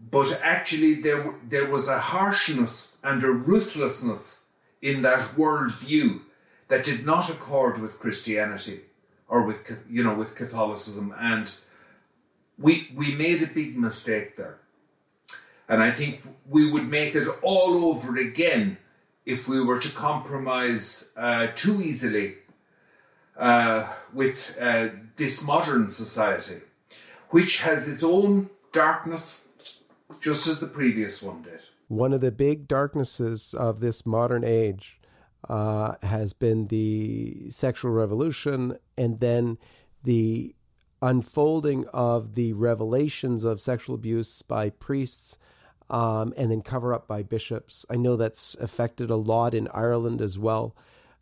But 0.00 0.40
actually, 0.42 0.94
there, 0.94 1.34
there 1.48 1.70
was 1.70 1.88
a 1.88 1.98
harshness 1.98 2.96
and 3.02 3.22
a 3.22 3.30
ruthlessness 3.30 4.46
in 4.80 5.02
that 5.02 5.36
worldview 5.36 6.20
that 6.68 6.84
did 6.84 7.04
not 7.04 7.28
accord 7.28 7.80
with 7.80 7.98
Christianity 7.98 8.82
or 9.28 9.42
with, 9.42 9.82
you 9.90 10.04
know, 10.04 10.14
with 10.14 10.36
Catholicism. 10.36 11.14
And 11.18 11.54
we, 12.58 12.90
we 12.94 13.14
made 13.14 13.42
a 13.42 13.46
big 13.46 13.76
mistake 13.76 14.36
there. 14.36 14.58
And 15.68 15.82
I 15.82 15.90
think 15.90 16.22
we 16.48 16.70
would 16.70 16.88
make 16.88 17.14
it 17.14 17.28
all 17.42 17.84
over 17.84 18.16
again 18.16 18.78
if 19.26 19.48
we 19.48 19.62
were 19.62 19.80
to 19.80 19.90
compromise 19.90 21.12
uh, 21.16 21.48
too 21.54 21.82
easily 21.82 22.36
uh, 23.36 23.86
with 24.12 24.56
uh, 24.60 24.88
this 25.16 25.44
modern 25.44 25.90
society 25.90 26.60
which 27.30 27.60
has 27.62 27.88
its 27.88 28.02
own 28.02 28.50
darkness, 28.72 29.47
just 30.20 30.46
as 30.46 30.60
the 30.60 30.66
previous 30.66 31.22
one 31.22 31.42
did. 31.42 31.60
One 31.88 32.12
of 32.12 32.20
the 32.20 32.32
big 32.32 32.68
darknesses 32.68 33.54
of 33.54 33.80
this 33.80 34.04
modern 34.04 34.44
age 34.44 35.00
uh, 35.48 35.94
has 36.02 36.32
been 36.32 36.66
the 36.68 37.50
sexual 37.50 37.92
revolution 37.92 38.78
and 38.96 39.20
then 39.20 39.58
the 40.04 40.54
unfolding 41.00 41.86
of 41.88 42.34
the 42.34 42.52
revelations 42.52 43.44
of 43.44 43.60
sexual 43.60 43.94
abuse 43.94 44.42
by 44.42 44.70
priests 44.70 45.38
um, 45.90 46.34
and 46.36 46.50
then 46.50 46.60
cover 46.60 46.92
up 46.92 47.06
by 47.06 47.22
bishops. 47.22 47.86
I 47.88 47.96
know 47.96 48.16
that's 48.16 48.54
affected 48.56 49.10
a 49.10 49.16
lot 49.16 49.54
in 49.54 49.68
Ireland 49.68 50.20
as 50.20 50.38
well. 50.38 50.76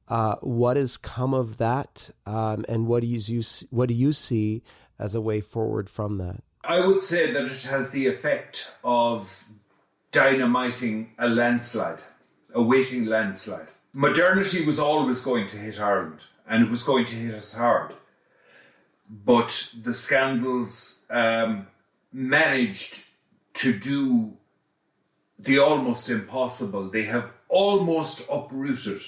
Uh, 0.09 0.37
what 0.40 0.77
has 0.77 0.96
come 0.96 1.35
of 1.35 1.59
that, 1.59 2.11
um, 2.27 2.64
and 2.68 2.87
what 2.87 3.01
do 3.01 3.09
you 3.09 3.42
what 3.70 3.88
do 3.88 3.94
you 3.94 4.12
see 4.12 4.62
as 5.01 5.16
a 5.16 5.20
way 5.20 5.40
forward 5.40 5.90
from 5.90 6.18
that? 6.18 6.42
I 6.68 6.85
would 6.85 7.00
say 7.00 7.31
that 7.31 7.44
it 7.44 7.62
has 7.64 7.92
the 7.92 8.09
effect 8.09 8.74
of 8.83 9.44
dynamiting 10.11 11.12
a 11.16 11.29
landslide, 11.29 12.02
a 12.52 12.61
waiting 12.61 13.05
landslide. 13.05 13.68
Modernity 13.92 14.64
was 14.66 14.81
always 14.81 15.24
going 15.24 15.46
to 15.46 15.59
hit 15.59 15.81
Ireland, 15.81 16.24
and 16.48 16.64
it 16.64 16.70
was 16.70 16.83
going 16.83 17.05
to 17.05 17.14
hit 17.14 17.35
us 17.35 17.55
hard. 17.55 17.94
But 19.09 19.74
the 19.81 19.94
scandals 19.94 21.05
um, 21.09 21.68
managed 22.12 23.05
to 23.55 23.72
do 23.72 24.33
the 25.38 25.61
almost 25.61 26.11
impossible. 26.11 26.90
They 26.90 27.05
have 27.05 27.31
almost 27.48 28.26
uprooted 28.29 29.02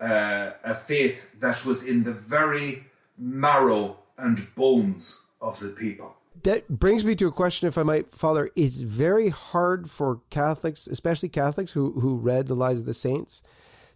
uh, 0.00 0.52
a 0.64 0.74
faith 0.74 1.38
that 1.40 1.66
was 1.66 1.84
in 1.84 2.04
the 2.04 2.14
very 2.14 2.86
marrow 3.18 3.98
and 4.16 4.54
bones 4.54 5.26
of 5.42 5.60
the 5.60 5.68
people. 5.68 6.14
That 6.42 6.68
brings 6.68 7.04
me 7.04 7.14
to 7.16 7.26
a 7.26 7.32
question, 7.32 7.68
if 7.68 7.78
I 7.78 7.82
might, 7.82 8.14
Father. 8.14 8.50
It's 8.54 8.80
very 8.80 9.30
hard 9.30 9.90
for 9.90 10.20
Catholics, 10.30 10.86
especially 10.86 11.28
Catholics 11.28 11.72
who, 11.72 12.00
who 12.00 12.16
read 12.16 12.46
the 12.46 12.54
Lives 12.54 12.80
of 12.80 12.86
the 12.86 12.94
Saints, 12.94 13.42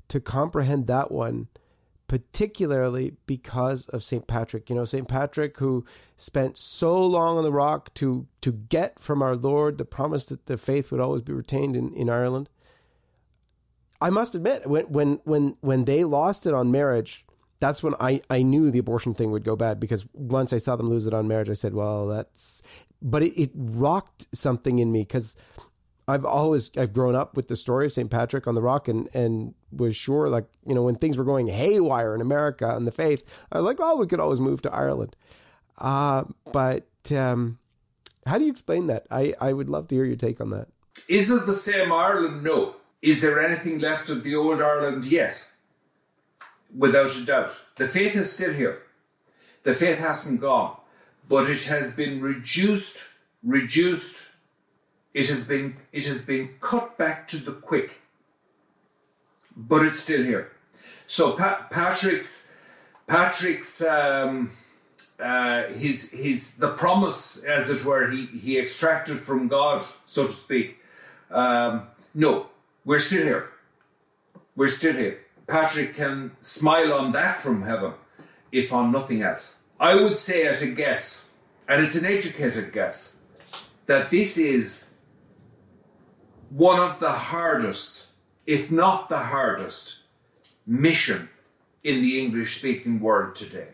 to 0.09 0.21
comprehend 0.21 0.87
that 0.87 1.11
one 1.11 1.49
particularly 2.13 3.17
because 3.25 3.89
of 3.89 4.05
St. 4.05 4.27
Patrick. 4.27 4.69
You 4.69 4.77
know, 4.77 4.85
St. 4.85 5.09
Patrick, 5.09 5.57
who 5.57 5.87
spent 6.19 6.59
so 6.59 7.03
long 7.03 7.39
on 7.39 7.43
the 7.43 7.51
rock 7.51 7.95
to, 7.95 8.27
to 8.43 8.53
get 8.53 9.01
from 9.01 9.23
our 9.23 9.35
Lord 9.35 9.79
the 9.79 9.87
promise 9.87 10.27
that 10.27 10.45
the 10.45 10.59
faith 10.59 10.91
would 10.91 11.01
always 11.01 11.23
be 11.23 11.33
retained 11.33 11.75
in, 11.75 11.95
in 11.95 12.11
Ireland. 12.11 12.51
I 13.99 14.11
must 14.11 14.35
admit, 14.35 14.67
when, 14.67 14.85
when, 14.93 15.21
when, 15.25 15.57
when 15.63 15.87
they 15.87 16.05
lost 16.05 16.45
it 16.45 16.53
on 16.53 16.71
marriage, 16.71 17.25
that's 17.63 17.81
when 17.81 17.95
I, 18.01 18.21
I 18.29 18.43
knew 18.43 18.73
the 18.73 18.81
abortion 18.81 19.15
thing 19.15 19.31
would 19.31 19.45
go 19.45 19.55
bad 19.55 19.79
because 19.79 20.05
once 20.15 20.53
I 20.53 20.59
saw 20.59 20.75
them 20.75 20.91
lose 20.91 21.07
it 21.07 21.15
on 21.15 21.29
marriage, 21.29 21.49
I 21.49 21.53
said, 21.53 21.75
well, 21.75 22.09
that's, 22.09 22.61
but 23.01 23.23
it, 23.23 23.41
it 23.41 23.51
rocked 23.55 24.27
something 24.35 24.81
in 24.81 24.91
me 24.91 25.03
because 25.03 25.37
I've 26.09 26.25
always 26.25 26.73
I've 26.77 26.93
grown 26.93 27.15
up 27.15 27.37
with 27.37 27.47
the 27.47 27.55
story 27.55 27.87
of 27.87 27.93
St. 27.93 28.11
Patrick 28.11 28.49
on 28.49 28.57
the 28.57 28.61
Rock 28.61 28.89
and 28.89 29.09
and 29.15 29.55
was 29.71 29.95
sure 29.95 30.29
like 30.29 30.47
you 30.67 30.75
know 30.75 30.83
when 30.83 30.97
things 30.97 31.17
were 31.17 31.23
going 31.23 31.47
haywire 31.47 32.17
in 32.17 32.21
America 32.21 32.75
and 32.75 32.85
the 32.85 32.91
faith 32.91 33.23
I 33.53 33.59
was 33.59 33.65
like 33.65 33.77
oh 33.81 33.97
we 33.97 34.09
could 34.09 34.19
always 34.19 34.41
move 34.41 34.61
to 34.63 34.75
Ireland, 34.75 35.15
uh, 35.79 36.25
but 36.51 36.89
um, 37.13 37.61
how 38.27 38.39
do 38.39 38.45
you 38.45 38.51
explain 38.51 38.89
that? 38.89 39.07
I 39.09 39.35
I 39.41 39.53
would 39.53 39.71
love 39.71 39.87
to 39.89 39.95
hear 39.95 40.05
your 40.05 40.17
take 40.17 40.41
on 40.41 40.51
that. 40.51 40.67
Is 41.09 41.31
it 41.31 41.47
the 41.47 41.55
same 41.55 41.93
Ireland? 41.93 42.43
No. 42.43 42.75
Is 43.01 43.23
there 43.23 43.41
anything 43.41 43.79
left 43.79 44.11
of 44.11 44.25
the 44.25 44.35
old 44.35 44.61
Ireland? 44.61 45.05
Yes, 45.07 45.53
without 46.77 47.17
a 47.17 47.25
doubt. 47.25 47.61
The 47.77 47.89
faith 47.89 48.17
is 48.17 48.33
still 48.33 48.53
here. 48.53 48.83
The 49.63 49.75
faith 49.75 49.99
hasn't 49.99 50.41
gone, 50.41 50.77
but 51.29 51.49
it 51.49 51.65
has 51.67 51.93
been 51.95 52.21
reduced, 52.21 53.09
reduced 53.43 54.33
it 55.15 55.29
has 55.29 55.47
been 55.47 55.77
it 55.93 56.07
has 56.07 56.25
been 56.25 56.51
cut 56.61 56.97
back 56.97 57.29
to 57.29 57.37
the 57.37 57.53
quick, 57.53 58.01
but 59.57 59.85
it's 59.85 60.01
still 60.01 60.23
here. 60.25 60.53
So 61.07 61.33
pa- 61.33 61.67
Patrick's 61.71 62.53
Patrick's 63.07 63.83
um, 63.85 64.53
uh, 65.21 65.65
his 65.65 66.13
his 66.13 66.57
the 66.57 66.71
promise, 66.73 67.45
as 67.45 67.69
it 67.69 67.85
were, 67.85 68.11
he 68.11 68.27
he 68.27 68.59
extracted 68.59 69.19
from 69.19 69.49
God, 69.49 69.85
so 70.07 70.27
to 70.27 70.33
speak. 70.33 70.79
Um, 71.31 71.89
no, 72.15 72.47
we're 72.85 72.99
still 72.99 73.23
here. 73.23 73.51
We're 74.57 74.69
still 74.69 74.95
here. 74.95 75.22
Patrick 75.47 75.95
can 75.95 76.33
smile 76.41 76.93
on 76.93 77.13
that 77.13 77.41
from 77.41 77.63
heaven, 77.63 77.95
if 78.51 78.73
on 78.73 78.93
nothing 78.93 79.23
else. 79.23 79.57
I 79.79 79.95
would 79.95 80.19
say 80.19 80.47
at 80.47 80.63
a 80.63 80.69
guess, 80.69 81.31
and 81.69 81.83
it's 81.83 81.97
an 81.97 82.07
educated 82.07 82.73
guess, 82.73 83.19
that 83.87 84.11
this 84.11 84.39
is 84.39 84.91
one 86.51 86.79
of 86.79 87.01
the 87.01 87.11
hardest, 87.11 88.09
if 88.47 88.71
not 88.71 89.09
the 89.09 89.19
hardest, 89.19 90.01
mission 90.67 91.29
in 91.83 92.03
the 92.03 92.21
English 92.21 92.59
speaking 92.59 93.01
world 93.01 93.35
today 93.35 93.69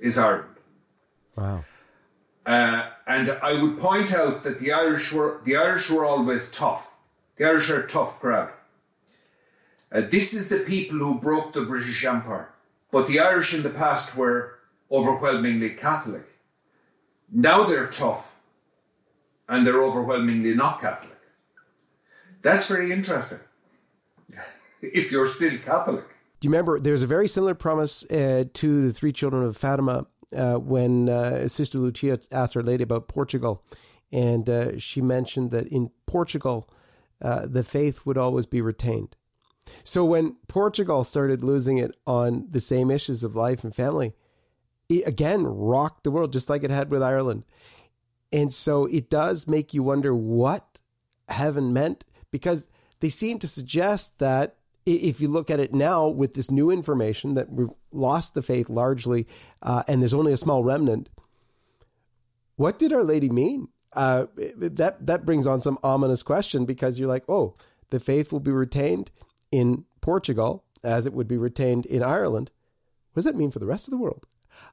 is 0.00 0.18
Ireland. 0.18 0.56
Wow. 1.36 1.64
Uh, 2.44 2.90
and 3.06 3.30
I 3.42 3.60
would 3.60 3.78
point 3.78 4.12
out 4.14 4.42
that 4.44 4.58
the 4.58 4.72
Irish 4.72 5.12
were 5.12 5.40
the 5.44 5.56
Irish 5.56 5.90
were 5.90 6.04
always 6.04 6.50
tough. 6.50 6.90
The 7.36 7.44
Irish 7.44 7.70
are 7.70 7.84
a 7.84 7.86
tough 7.86 8.18
crowd. 8.20 8.50
Uh, 9.92 10.00
this 10.10 10.32
is 10.32 10.48
the 10.48 10.58
people 10.58 10.98
who 10.98 11.20
broke 11.20 11.52
the 11.52 11.62
British 11.62 12.04
Empire. 12.04 12.52
But 12.90 13.06
the 13.06 13.20
Irish 13.20 13.54
in 13.54 13.62
the 13.62 13.70
past 13.70 14.16
were 14.16 14.58
overwhelmingly 14.90 15.70
Catholic. 15.70 16.26
Now 17.30 17.64
they're 17.64 17.88
tough 17.88 18.34
and 19.48 19.66
they're 19.66 19.82
overwhelmingly 19.82 20.54
not 20.54 20.80
Catholic. 20.80 21.18
That's 22.42 22.66
very 22.66 22.92
interesting. 22.92 23.40
if 24.82 25.12
you're 25.12 25.26
still 25.26 25.56
Catholic. 25.58 26.04
Do 26.40 26.46
you 26.46 26.50
remember 26.50 26.80
there's 26.80 27.02
a 27.02 27.06
very 27.06 27.28
similar 27.28 27.54
promise 27.54 28.04
uh, 28.10 28.44
to 28.52 28.86
the 28.86 28.92
three 28.92 29.12
children 29.12 29.44
of 29.44 29.56
Fatima 29.56 30.06
uh, 30.36 30.54
when 30.54 31.08
uh, 31.08 31.46
Sister 31.48 31.78
Lucia 31.78 32.18
asked 32.32 32.56
Our 32.56 32.62
Lady 32.62 32.82
about 32.82 33.06
Portugal, 33.06 33.62
and 34.10 34.48
uh, 34.48 34.78
she 34.78 35.00
mentioned 35.00 35.50
that 35.52 35.68
in 35.68 35.90
Portugal 36.06 36.68
uh, 37.20 37.46
the 37.46 37.62
faith 37.62 38.04
would 38.04 38.18
always 38.18 38.46
be 38.46 38.60
retained. 38.60 39.14
So 39.84 40.04
when 40.04 40.36
Portugal 40.48 41.04
started 41.04 41.42
losing 41.42 41.78
it 41.78 41.96
on 42.06 42.46
the 42.50 42.60
same 42.60 42.90
issues 42.90 43.24
of 43.24 43.36
life 43.36 43.64
and 43.64 43.74
family, 43.74 44.14
it 44.88 45.06
again 45.06 45.44
rocked 45.44 46.04
the 46.04 46.10
world 46.10 46.32
just 46.32 46.50
like 46.50 46.62
it 46.62 46.70
had 46.70 46.90
with 46.90 47.02
Ireland. 47.02 47.44
And 48.32 48.52
so 48.52 48.86
it 48.86 49.10
does 49.10 49.46
make 49.46 49.74
you 49.74 49.82
wonder 49.82 50.14
what 50.14 50.80
heaven 51.28 51.72
meant 51.72 52.04
because 52.30 52.66
they 53.00 53.08
seem 53.08 53.38
to 53.40 53.48
suggest 53.48 54.18
that 54.20 54.56
if 54.84 55.20
you 55.20 55.28
look 55.28 55.50
at 55.50 55.60
it 55.60 55.74
now 55.74 56.08
with 56.08 56.34
this 56.34 56.50
new 56.50 56.70
information 56.70 57.34
that 57.34 57.52
we've 57.52 57.70
lost 57.92 58.34
the 58.34 58.42
faith 58.42 58.68
largely 58.68 59.28
uh, 59.62 59.82
and 59.86 60.00
there's 60.00 60.14
only 60.14 60.32
a 60.32 60.36
small 60.36 60.64
remnant, 60.64 61.08
what 62.56 62.78
did 62.78 62.92
Our 62.92 63.04
Lady 63.04 63.28
mean? 63.28 63.68
Uh, 63.92 64.26
that 64.56 65.04
that 65.04 65.26
brings 65.26 65.46
on 65.46 65.60
some 65.60 65.78
ominous 65.82 66.22
question 66.22 66.64
because 66.64 66.98
you're 66.98 67.08
like, 67.08 67.24
oh, 67.28 67.54
the 67.90 68.00
faith 68.00 68.32
will 68.32 68.40
be 68.40 68.50
retained 68.50 69.10
in 69.52 69.84
Portugal 70.00 70.64
as 70.82 71.06
it 71.06 71.12
would 71.12 71.28
be 71.28 71.36
retained 71.36 71.86
in 71.86 72.02
Ireland. 72.02 72.50
What 73.12 73.20
does 73.20 73.24
that 73.26 73.36
mean 73.36 73.52
for 73.52 73.60
the 73.60 73.66
rest 73.66 73.86
of 73.86 73.92
the 73.92 73.98
world? 73.98 74.26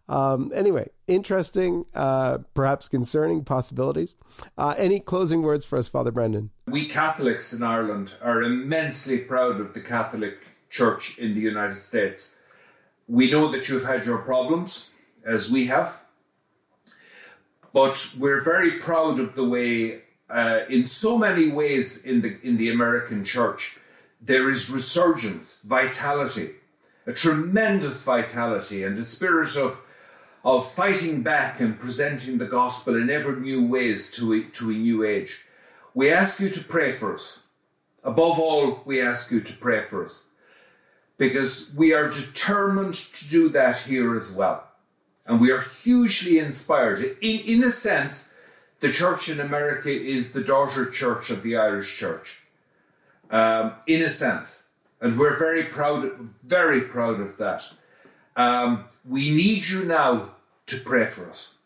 Um, 0.07 0.51
anyway, 0.55 0.89
interesting, 1.07 1.85
uh, 1.93 2.39
perhaps 2.53 2.89
concerning 2.89 3.43
possibilities. 3.43 4.15
Uh, 4.57 4.73
any 4.77 4.99
closing 4.99 5.41
words 5.41 5.65
for 5.65 5.77
us, 5.77 5.87
Father 5.87 6.11
Brendan? 6.11 6.49
We 6.67 6.87
Catholics 6.87 7.53
in 7.53 7.63
Ireland 7.63 8.13
are 8.21 8.41
immensely 8.41 9.19
proud 9.19 9.59
of 9.61 9.73
the 9.73 9.81
Catholic 9.81 10.37
Church 10.69 11.17
in 11.17 11.33
the 11.33 11.41
United 11.41 11.75
States. 11.75 12.35
We 13.07 13.31
know 13.31 13.51
that 13.51 13.69
you've 13.69 13.85
had 13.85 14.05
your 14.05 14.19
problems, 14.19 14.91
as 15.25 15.49
we 15.49 15.67
have, 15.67 15.97
but 17.73 18.13
we're 18.17 18.41
very 18.41 18.73
proud 18.79 19.19
of 19.19 19.35
the 19.35 19.47
way, 19.47 20.01
uh, 20.29 20.61
in 20.69 20.85
so 20.85 21.17
many 21.17 21.49
ways, 21.51 22.05
in 22.05 22.21
the 22.21 22.39
in 22.43 22.57
the 22.57 22.69
American 22.69 23.25
Church, 23.25 23.78
there 24.21 24.49
is 24.49 24.69
resurgence, 24.69 25.60
vitality 25.63 26.51
a 27.10 27.13
tremendous 27.13 28.05
vitality 28.05 28.84
and 28.84 28.95
a 28.99 29.03
spirit 29.03 29.58
of, 29.58 29.82
of 30.45 30.71
fighting 30.71 31.23
back 31.23 31.60
and 31.60 31.79
presenting 31.79 32.38
the 32.38 32.45
gospel 32.45 32.95
in 32.95 33.10
ever 33.10 33.35
new 33.35 33.67
ways 33.67 34.12
to 34.12 34.31
a, 34.33 34.43
to 34.52 34.69
a 34.69 34.73
new 34.73 35.04
age. 35.04 35.43
We 35.96 36.12
ask 36.12 36.39
you 36.39 36.52
to 36.52 36.63
pray 36.63 36.91
for 36.91 37.15
us. 37.15 37.43
Above 38.04 38.39
all, 38.39 38.83
we 38.85 39.02
ask 39.02 39.31
you 39.31 39.41
to 39.41 39.54
pray 39.54 39.83
for 39.83 40.06
us 40.06 40.27
because 41.17 41.73
we 41.75 41.93
are 41.93 42.10
determined 42.10 42.93
to 42.93 43.27
do 43.27 43.50
that 43.50 43.77
here 43.79 44.15
as 44.15 44.31
well. 44.31 44.65
And 45.25 45.41
we 45.41 45.52
are 45.52 45.62
hugely 45.62 46.37
inspired. 46.37 47.17
In, 47.21 47.39
in 47.39 47.63
a 47.63 47.71
sense, 47.71 48.35
the 48.81 48.91
church 48.91 49.29
in 49.29 49.39
America 49.39 49.89
is 49.89 50.31
the 50.31 50.43
daughter 50.43 50.85
church 50.91 51.31
of 51.31 51.41
the 51.41 51.58
Irish 51.58 51.98
church. 51.98 52.37
Um, 53.32 53.73
in 53.86 54.02
a 54.02 54.10
sense 54.10 54.63
and 55.02 55.17
we're 55.17 55.38
very 55.38 55.63
proud, 55.63 56.12
very 56.44 56.82
proud 56.82 57.19
of 57.19 57.38
that. 57.38 57.71
Um, 58.36 58.86
we 59.08 59.30
need 59.32 59.67
you 59.67 59.86
now 59.86 60.32
to 60.67 60.80
pray 60.80 61.06
for 61.06 61.30
us, 61.30 61.58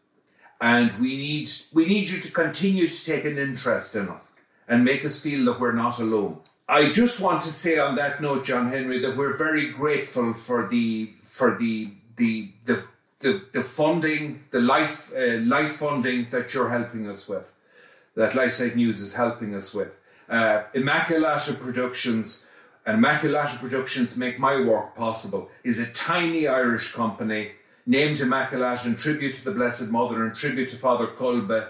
and 0.61 0.91
we 0.93 1.17
need 1.17 1.49
we 1.73 1.85
need 1.85 2.09
you 2.09 2.19
to 2.19 2.31
continue 2.31 2.87
to 2.87 3.05
take 3.05 3.25
an 3.25 3.37
interest 3.37 3.95
in 3.95 4.09
us 4.09 4.35
and 4.67 4.83
make 4.83 5.03
us 5.03 5.21
feel 5.21 5.45
that 5.45 5.59
we're 5.59 5.73
not 5.73 5.99
alone. 5.99 6.39
I 6.69 6.91
just 6.91 7.19
want 7.19 7.41
to 7.43 7.49
say 7.49 7.77
on 7.77 7.95
that 7.95 8.21
note, 8.21 8.45
John 8.45 8.69
Henry, 8.69 8.99
that 8.99 9.17
we're 9.17 9.37
very 9.37 9.69
grateful 9.69 10.33
for 10.33 10.67
the 10.67 11.07
for 11.23 11.57
the 11.57 11.91
the 12.15 12.49
the 12.65 12.83
the, 13.19 13.45
the 13.53 13.63
funding, 13.63 14.43
the 14.51 14.59
life 14.59 15.13
uh, 15.15 15.39
life 15.39 15.73
funding 15.73 16.27
that 16.31 16.53
you're 16.53 16.69
helping 16.69 17.09
us 17.09 17.27
with, 17.27 17.45
that 18.15 18.33
LifeSite 18.33 18.75
News 18.75 18.99
is 18.99 19.15
helping 19.15 19.55
us 19.55 19.73
with. 19.73 19.91
Uh, 20.33 20.63
Immaculata 20.73 21.59
Productions 21.59 22.47
and 22.87 22.99
Immaculata 22.99 23.59
Productions 23.59 24.17
make 24.17 24.39
my 24.39 24.59
work 24.61 24.95
possible. 24.95 25.51
Is 25.63 25.77
a 25.77 25.93
tiny 25.93 26.47
Irish 26.47 26.91
company 26.91 27.51
named 27.85 28.17
Immaculata 28.17 28.87
in 28.87 28.95
tribute 28.95 29.35
to 29.35 29.45
the 29.45 29.51
Blessed 29.51 29.91
Mother 29.91 30.25
and 30.25 30.35
tribute 30.35 30.69
to 30.69 30.77
Father 30.77 31.05
Kolbe, 31.05 31.69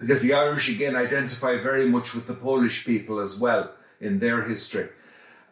because 0.00 0.22
the 0.22 0.34
Irish 0.34 0.68
again 0.68 0.96
identify 0.96 1.62
very 1.62 1.88
much 1.88 2.12
with 2.12 2.26
the 2.26 2.34
Polish 2.34 2.84
people 2.84 3.20
as 3.20 3.38
well 3.38 3.70
in 4.00 4.18
their 4.18 4.42
history. 4.42 4.88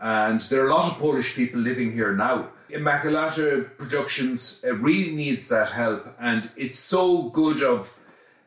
And 0.01 0.41
there 0.41 0.65
are 0.65 0.69
a 0.69 0.75
lot 0.75 0.91
of 0.91 0.99
Polish 0.99 1.37
people 1.37 1.61
living 1.61 1.93
here 1.93 2.13
now. 2.13 2.49
Immaculata 2.71 3.77
Productions 3.77 4.65
uh, 4.67 4.75
really 4.75 5.15
needs 5.15 5.49
that 5.51 5.71
help, 5.71 6.13
and 6.19 6.51
it's 6.57 6.81
so 6.81 7.29
good 7.29 7.63
of 7.63 7.97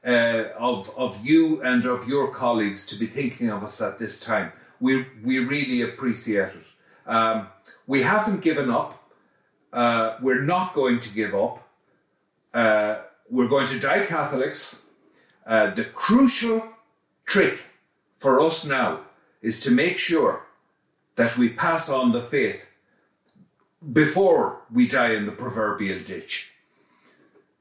uh, 0.06 0.46
of 0.58 0.92
of 0.98 1.26
you 1.26 1.62
and 1.62 1.86
of 1.86 2.08
your 2.08 2.32
colleagues 2.34 2.86
to 2.88 2.96
be 2.96 3.08
thinking 3.08 3.50
of 3.50 3.64
us 3.64 3.82
at 3.82 4.00
this 4.00 4.20
time. 4.20 4.52
We 4.80 5.06
we 5.24 5.40
really 5.40 5.82
appreciate 5.82 6.54
it. 6.56 6.66
Um, 7.06 7.48
we 7.88 8.02
haven't 8.02 8.42
given 8.42 8.70
up. 8.70 9.00
Uh, 9.74 10.18
we're 10.22 10.44
not 10.44 10.74
going 10.74 11.00
to 11.00 11.14
give 11.14 11.34
up. 11.34 11.68
Uh, 12.54 13.00
we're 13.30 13.48
going 13.48 13.68
to 13.68 13.80
die 13.80 14.06
Catholics. 14.06 14.82
Uh, 15.46 15.72
the 15.72 15.86
crucial 15.86 16.64
trick 17.26 17.60
for 18.18 18.40
us 18.40 18.66
now 18.66 19.02
is 19.42 19.60
to 19.62 19.72
make 19.72 19.98
sure 19.98 20.46
that 21.16 21.38
we 21.38 21.50
pass 21.50 21.90
on 21.90 22.12
the 22.12 22.22
faith 22.22 22.66
before 23.94 24.62
we 24.72 24.88
die 24.88 25.14
in 25.14 25.26
the 25.26 25.32
proverbial 25.32 26.00
ditch. 26.04 26.52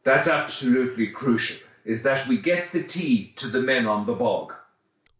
That's 0.03 0.28
absolutely 0.28 1.09
crucial, 1.09 1.66
is 1.91 2.05
that 2.05 2.28
we 2.28 2.36
get 2.38 2.70
the 2.70 2.84
tea 2.84 3.32
to 3.34 3.49
the 3.49 3.61
men 3.61 3.84
on 3.86 4.07
the 4.07 4.14
bog. 4.14 4.55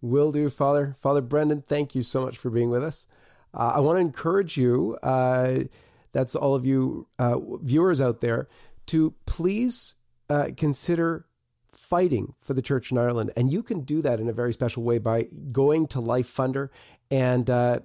Will 0.01 0.31
do, 0.31 0.49
Father. 0.49 0.97
Father 1.01 1.21
Brendan, 1.21 1.63
thank 1.63 1.97
you 1.97 2.03
so 2.03 2.23
much 2.25 2.39
for 2.39 2.49
being 2.49 2.71
with 2.71 2.85
us. 2.85 3.07
Uh, 3.53 3.73
I 3.75 3.81
want 3.81 3.97
to 3.97 4.01
encourage 4.01 4.57
you, 4.57 4.97
uh, 5.03 5.65
that's 6.13 6.37
all 6.37 6.55
of 6.55 6.65
you 6.65 7.09
uh, 7.19 7.39
viewers 7.61 8.01
out 8.01 8.21
there, 8.21 8.49
to 8.87 9.15
please 9.27 9.95
uh, 10.29 10.51
consider 10.57 11.27
fighting 11.73 12.35
for 12.41 12.55
the 12.55 12.63
church 12.63 12.93
in 12.93 12.99
Ireland. 12.99 13.33
And 13.37 13.51
you 13.51 13.65
can 13.65 13.81
do 13.81 14.01
that 14.03 14.21
in 14.21 14.29
a 14.29 14.33
very 14.33 14.53
special 14.53 14.85
way 14.85 14.99
by 14.99 15.27
going 15.51 15.89
to 15.89 16.01
Life 16.01 16.33
Funder 16.33 16.69
and 17.11 17.51
uh, 17.51 17.81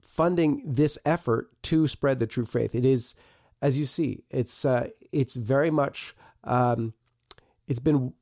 funding 0.00 0.62
this 0.64 0.96
effort 1.04 1.50
to 1.64 1.86
spread 1.86 2.20
the 2.20 2.26
true 2.26 2.46
faith. 2.46 2.74
It 2.74 2.86
is, 2.86 3.14
as 3.60 3.76
you 3.76 3.84
see, 3.84 4.24
it's 4.30 4.64
uh, 4.64 4.88
it's 5.12 5.34
very 5.34 5.70
much 5.70 6.16
um, 6.44 6.94
it's 7.66 7.80
been 7.80 8.12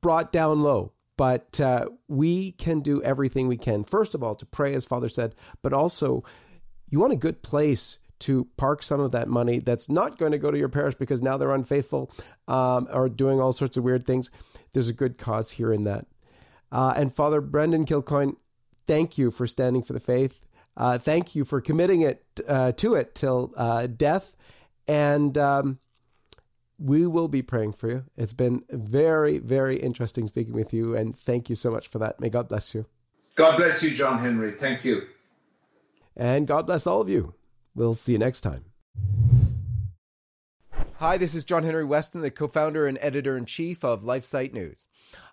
brought 0.00 0.32
down 0.32 0.62
low, 0.62 0.92
but 1.16 1.60
uh, 1.60 1.86
we 2.08 2.52
can 2.52 2.80
do 2.80 3.02
everything 3.02 3.48
we 3.48 3.56
can. 3.56 3.84
First 3.84 4.14
of 4.14 4.22
all, 4.22 4.34
to 4.36 4.46
pray, 4.46 4.74
as 4.74 4.84
Father 4.84 5.08
said, 5.08 5.34
but 5.62 5.72
also 5.72 6.24
you 6.88 6.98
want 6.98 7.12
a 7.12 7.16
good 7.16 7.42
place 7.42 7.98
to 8.20 8.46
park 8.56 8.84
some 8.84 9.00
of 9.00 9.10
that 9.10 9.26
money 9.26 9.58
that's 9.58 9.88
not 9.88 10.16
going 10.16 10.30
to 10.30 10.38
go 10.38 10.50
to 10.50 10.58
your 10.58 10.68
parish 10.68 10.94
because 10.94 11.20
now 11.20 11.36
they're 11.36 11.54
unfaithful 11.54 12.10
um, 12.46 12.86
or 12.92 13.08
doing 13.08 13.40
all 13.40 13.52
sorts 13.52 13.76
of 13.76 13.82
weird 13.82 14.06
things. 14.06 14.30
There's 14.72 14.88
a 14.88 14.92
good 14.92 15.18
cause 15.18 15.52
here 15.52 15.72
in 15.72 15.84
that. 15.84 16.06
Uh, 16.70 16.94
and 16.96 17.12
Father 17.14 17.40
Brendan 17.40 17.84
Kilcoyne, 17.84 18.36
thank 18.86 19.18
you 19.18 19.30
for 19.30 19.46
standing 19.46 19.82
for 19.82 19.92
the 19.92 20.00
faith. 20.00 20.38
Uh, 20.76 20.98
thank 20.98 21.34
you 21.34 21.44
for 21.44 21.60
committing 21.60 22.02
it 22.02 22.24
uh, 22.46 22.72
to 22.72 22.94
it 22.94 23.14
till 23.14 23.52
uh, 23.56 23.86
death, 23.86 24.32
and 24.86 25.36
um, 25.36 25.78
we 26.82 27.06
will 27.06 27.28
be 27.28 27.42
praying 27.42 27.74
for 27.74 27.88
you. 27.88 28.04
It's 28.16 28.32
been 28.32 28.64
very, 28.70 29.38
very 29.38 29.78
interesting 29.78 30.26
speaking 30.26 30.52
with 30.52 30.72
you, 30.72 30.96
and 30.96 31.16
thank 31.16 31.48
you 31.48 31.54
so 31.54 31.70
much 31.70 31.88
for 31.88 31.98
that. 32.00 32.20
May 32.20 32.28
God 32.28 32.48
bless 32.48 32.74
you. 32.74 32.86
God 33.36 33.56
bless 33.56 33.82
you, 33.82 33.90
John 33.90 34.18
Henry. 34.18 34.52
Thank 34.52 34.84
you. 34.84 35.06
And 36.16 36.46
God 36.46 36.66
bless 36.66 36.86
all 36.86 37.00
of 37.00 37.08
you. 37.08 37.34
We'll 37.74 37.94
see 37.94 38.12
you 38.12 38.18
next 38.18 38.40
time. 38.40 38.64
Hi, 40.96 41.16
this 41.16 41.34
is 41.34 41.44
John 41.44 41.62
Henry 41.62 41.84
Weston, 41.84 42.20
the 42.20 42.30
co 42.30 42.48
founder 42.48 42.86
and 42.86 42.98
editor 43.00 43.36
in 43.36 43.46
chief 43.46 43.84
of 43.84 44.02
LifeSite 44.02 44.52
News. 44.52 44.86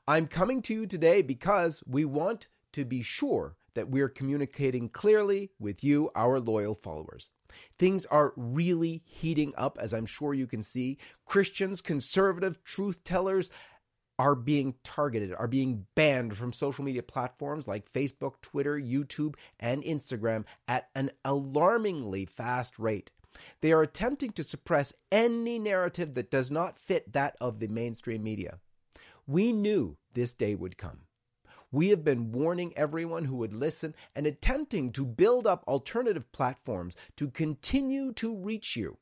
I'm 0.08 0.28
coming 0.28 0.62
to 0.64 0.74
you 0.74 0.86
today 0.86 1.22
because 1.22 1.84
we 1.86 2.06
want 2.06 2.48
to 2.74 2.86
be 2.86 3.02
sure 3.02 3.56
that 3.74 3.90
we're 3.90 4.10
communicating 4.10 4.90
clearly 4.90 5.52
with 5.60 5.84
you, 5.84 6.10
our 6.16 6.40
loyal 6.40 6.76
followers. 6.76 7.32
Things 7.78 8.06
are 8.08 8.34
really 8.36 9.02
heating 9.06 9.54
up, 9.58 9.78
as 9.80 9.94
I'm 9.94 10.06
sure 10.06 10.34
you 10.34 10.48
can 10.48 10.64
see. 10.64 10.98
Christians, 11.26 11.82
conservative 11.82 12.64
truth 12.64 13.04
tellers, 13.04 13.50
are 14.20 14.36
being 14.36 14.76
targeted, 14.84 15.34
are 15.34 15.48
being 15.48 15.86
banned 15.96 16.36
from 16.36 16.52
social 16.52 16.84
media 16.84 17.02
platforms 17.02 17.68
like 17.68 17.92
Facebook, 17.92 18.34
Twitter, 18.42 18.78
YouTube, 18.78 19.36
and 19.60 19.82
Instagram 19.84 20.44
at 20.68 20.90
an 20.94 21.10
alarmingly 21.24 22.26
fast 22.26 22.78
rate. 22.78 23.12
They 23.62 23.72
are 23.72 23.82
attempting 23.82 24.32
to 24.34 24.44
suppress 24.44 24.94
any 25.12 25.58
narrative 25.58 26.16
that 26.16 26.30
does 26.30 26.52
not 26.52 26.78
fit 26.78 27.14
that 27.14 27.38
of 27.40 27.60
the 27.60 27.68
mainstream 27.68 28.24
media. 28.24 28.60
We 29.26 29.54
knew 29.54 29.98
this 30.14 30.34
day 30.34 30.54
would 30.54 30.78
come. 30.78 31.02
We 31.72 31.90
have 31.90 32.04
been 32.04 32.32
warning 32.32 32.74
everyone 32.76 33.26
who 33.26 33.36
would 33.38 33.54
listen 33.54 33.94
and 34.16 34.26
attempting 34.26 34.92
to 34.94 35.06
build 35.06 35.46
up 35.46 35.64
alternative 35.68 36.32
platforms 36.32 36.96
to 37.18 37.30
continue 37.30 38.12
to 38.14 38.36
reach 38.36 38.76
you. 38.76 38.98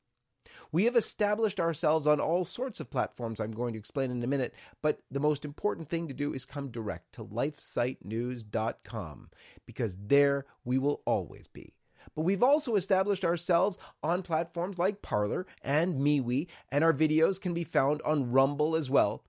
We 0.70 0.84
have 0.84 0.96
established 0.96 1.60
ourselves 1.60 2.06
on 2.06 2.20
all 2.20 2.44
sorts 2.44 2.80
of 2.80 2.90
platforms 2.90 3.40
I'm 3.40 3.52
going 3.52 3.72
to 3.72 3.78
explain 3.78 4.10
in 4.10 4.22
a 4.22 4.26
minute, 4.26 4.54
but 4.82 5.00
the 5.10 5.20
most 5.20 5.44
important 5.44 5.88
thing 5.88 6.08
to 6.08 6.14
do 6.14 6.34
is 6.34 6.44
come 6.44 6.70
direct 6.70 7.14
to 7.14 7.24
lifesitenews.com 7.24 9.30
because 9.66 9.96
there 9.96 10.44
we 10.64 10.78
will 10.78 11.02
always 11.06 11.46
be. 11.46 11.74
But 12.14 12.22
we've 12.22 12.42
also 12.42 12.76
established 12.76 13.24
ourselves 13.24 13.78
on 14.02 14.22
platforms 14.22 14.78
like 14.78 15.02
Parler 15.02 15.46
and 15.62 16.00
MeWe, 16.00 16.48
and 16.70 16.84
our 16.84 16.92
videos 16.92 17.40
can 17.40 17.54
be 17.54 17.64
found 17.64 18.02
on 18.02 18.32
Rumble 18.32 18.76
as 18.76 18.90
well. 18.90 19.24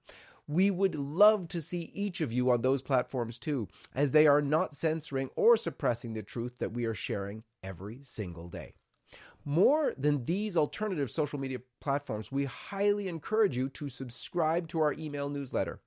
We 0.50 0.72
would 0.72 0.96
love 0.96 1.48
to 1.50 1.62
see 1.62 1.92
each 1.94 2.22
of 2.22 2.34
you 2.34 2.50
on 2.50 2.64
those 2.64 2.82
platforms 2.82 3.38
too, 3.38 3.68
as 3.94 4.10
they 4.10 4.26
are 4.26 4.42
not 4.42 4.74
censoring 4.74 5.30
or 5.36 5.56
suppressing 5.56 6.14
the 6.14 6.24
truth 6.24 6.58
that 6.58 6.74
we 6.74 6.86
are 6.86 6.96
sharing 6.96 7.44
every 7.62 8.00
single 8.02 8.50
day. 8.50 8.74
More 9.46 9.94
than 9.96 10.26
these 10.26 10.58
alternative 10.58 11.12
social 11.12 11.38
media 11.38 11.60
platforms, 11.80 12.32
we 12.32 12.46
highly 12.46 13.08
encourage 13.08 13.56
you 13.56 13.70
to 13.70 13.90
subscribe 13.90 14.68
to 14.70 14.80
our 14.80 14.94
email 14.94 15.30
newsletter. 15.30 15.82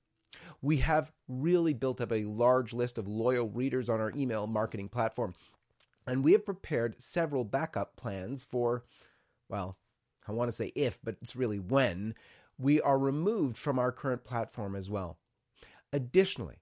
We 0.61 0.77
have 0.77 1.11
really 1.27 1.73
built 1.73 1.99
up 1.99 2.13
a 2.13 2.23
large 2.23 2.73
list 2.73 2.97
of 2.97 3.05
loyal 3.05 3.49
readers 3.49 3.89
on 3.89 3.99
our 3.99 4.13
email 4.15 4.47
marketing 4.47 4.87
platform, 4.87 5.33
and 6.07 6.23
we 6.23 6.31
have 6.31 6.45
prepared 6.45 7.01
several 7.01 7.43
backup 7.43 7.97
plans 7.97 8.43
for, 8.43 8.85
well, 9.49 9.77
I 10.25 10.31
want 10.31 10.47
to 10.47 10.55
say 10.55 10.71
if, 10.73 10.99
but 11.03 11.17
it's 11.21 11.35
really 11.35 11.59
when 11.59 12.15
we 12.57 12.81
are 12.81 12.97
removed 12.97 13.57
from 13.57 13.79
our 13.79 13.91
current 13.91 14.23
platform 14.23 14.75
as 14.75 14.89
well. 14.89 15.17
Additionally, 15.91 16.57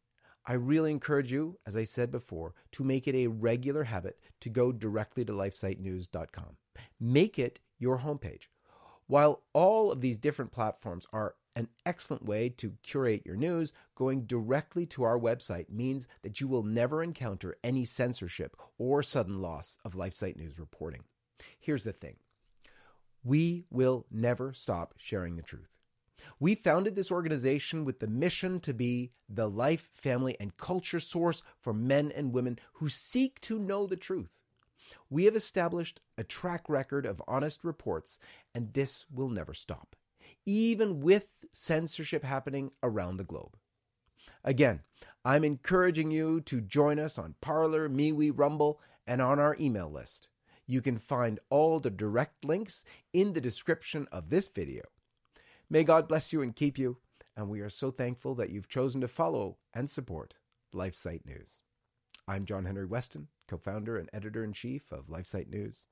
I 0.46 0.54
really 0.54 0.92
encourage 0.92 1.32
you, 1.32 1.60
as 1.66 1.78
I 1.78 1.84
said 1.84 2.12
before, 2.12 2.54
to 2.74 2.84
make 2.84 3.08
it 3.08 3.16
a 3.16 3.28
regular 3.28 3.84
habit 3.84 4.20
to 4.42 4.50
go 4.50 4.72
directly 4.72 5.24
to 5.26 5.34
lifesitenews.com. 5.34 6.58
Make 7.00 7.38
it 7.38 7.60
your 7.78 8.00
homepage. 8.00 8.48
While 9.08 9.44
all 9.54 9.92
of 9.92 10.02
these 10.02 10.18
different 10.18 10.52
platforms 10.52 11.06
are 11.14 11.36
an 11.56 11.68
excellent 11.86 12.26
way 12.26 12.50
to 12.50 12.78
curate 12.82 13.24
your 13.26 13.36
news, 13.36 13.74
going 13.96 14.26
directly 14.26 14.86
to 14.88 15.04
our 15.04 15.20
website 15.20 15.70
means 15.70 16.08
that 16.22 16.40
you 16.40 16.48
will 16.48 16.64
never 16.64 17.04
encounter 17.04 17.58
any 17.64 17.86
censorship 17.86 18.56
or 18.78 19.04
sudden 19.04 19.42
loss 19.42 19.78
of 19.84 19.94
LifeSite 19.94 20.38
News 20.38 20.60
reporting. 20.60 21.04
Here's 21.60 21.84
the 21.84 21.92
thing 21.92 22.18
we 23.24 23.66
will 23.70 24.06
never 24.10 24.54
stop 24.54 24.94
sharing 24.98 25.36
the 25.36 25.44
truth. 25.44 25.70
We 26.40 26.56
founded 26.56 26.96
this 26.96 27.12
organization 27.12 27.86
with 27.86 28.00
the 28.00 28.08
mission 28.08 28.60
to 28.62 28.74
be 28.74 29.12
the 29.30 29.50
life, 29.50 29.90
family, 29.94 30.36
and 30.40 30.58
culture 30.58 31.00
source 31.00 31.44
for 31.60 31.74
men 31.74 32.12
and 32.12 32.34
women 32.34 32.60
who 32.74 32.90
seek 32.90 33.40
to 33.42 33.60
know 33.60 33.88
the 33.88 33.96
truth. 33.96 34.42
We 35.10 35.26
have 35.26 35.36
established 35.36 36.02
a 36.18 36.24
track 36.24 36.68
record 36.68 37.06
of 37.06 37.22
honest 37.28 37.64
reports, 37.64 38.20
and 38.54 38.74
this 38.74 39.06
will 39.10 39.30
never 39.30 39.54
stop, 39.54 39.96
even 40.46 41.00
with 41.00 41.46
censorship 41.54 42.24
happening 42.24 42.72
around 42.84 43.18
the 43.18 43.24
globe. 43.24 43.58
Again, 44.44 44.82
I'm 45.24 45.44
encouraging 45.44 46.12
you 46.12 46.42
to 46.42 46.62
join 46.62 47.00
us 47.00 47.18
on 47.18 47.36
Parler, 47.42 47.88
MeWe, 47.88 48.34
Rumble, 48.36 48.80
and 49.06 49.22
on 49.22 49.40
our 49.40 49.56
email 49.60 49.90
list. 49.90 50.30
You 50.68 50.82
can 50.82 50.98
find 50.98 51.40
all 51.50 51.80
the 51.80 51.90
direct 51.90 52.46
links 52.46 52.86
in 53.14 53.34
the 53.34 53.42
description 53.42 54.08
of 54.12 54.30
this 54.30 54.48
video. 54.48 54.84
May 55.72 55.86
God 55.86 56.10
bless 56.10 56.34
you 56.34 56.42
and 56.42 56.54
keep 56.54 56.78
you, 56.78 56.98
and 57.34 57.48
we 57.48 57.62
are 57.62 57.70
so 57.70 57.92
thankful 57.92 58.36
that 58.36 58.50
you've 58.50 58.68
chosen 58.68 59.00
to 59.00 59.08
follow 59.08 59.56
and 59.74 59.90
support 59.90 60.36
LifeSite 60.76 61.26
News. 61.26 61.62
I'm 62.28 62.44
John 62.44 62.66
Henry 62.66 62.86
Weston, 62.86 63.30
co 63.48 63.56
founder 63.56 63.98
and 63.98 64.10
editor 64.12 64.44
in 64.44 64.52
chief 64.52 64.92
of 64.92 65.08
LifeSite 65.08 65.48
News. 65.48 65.86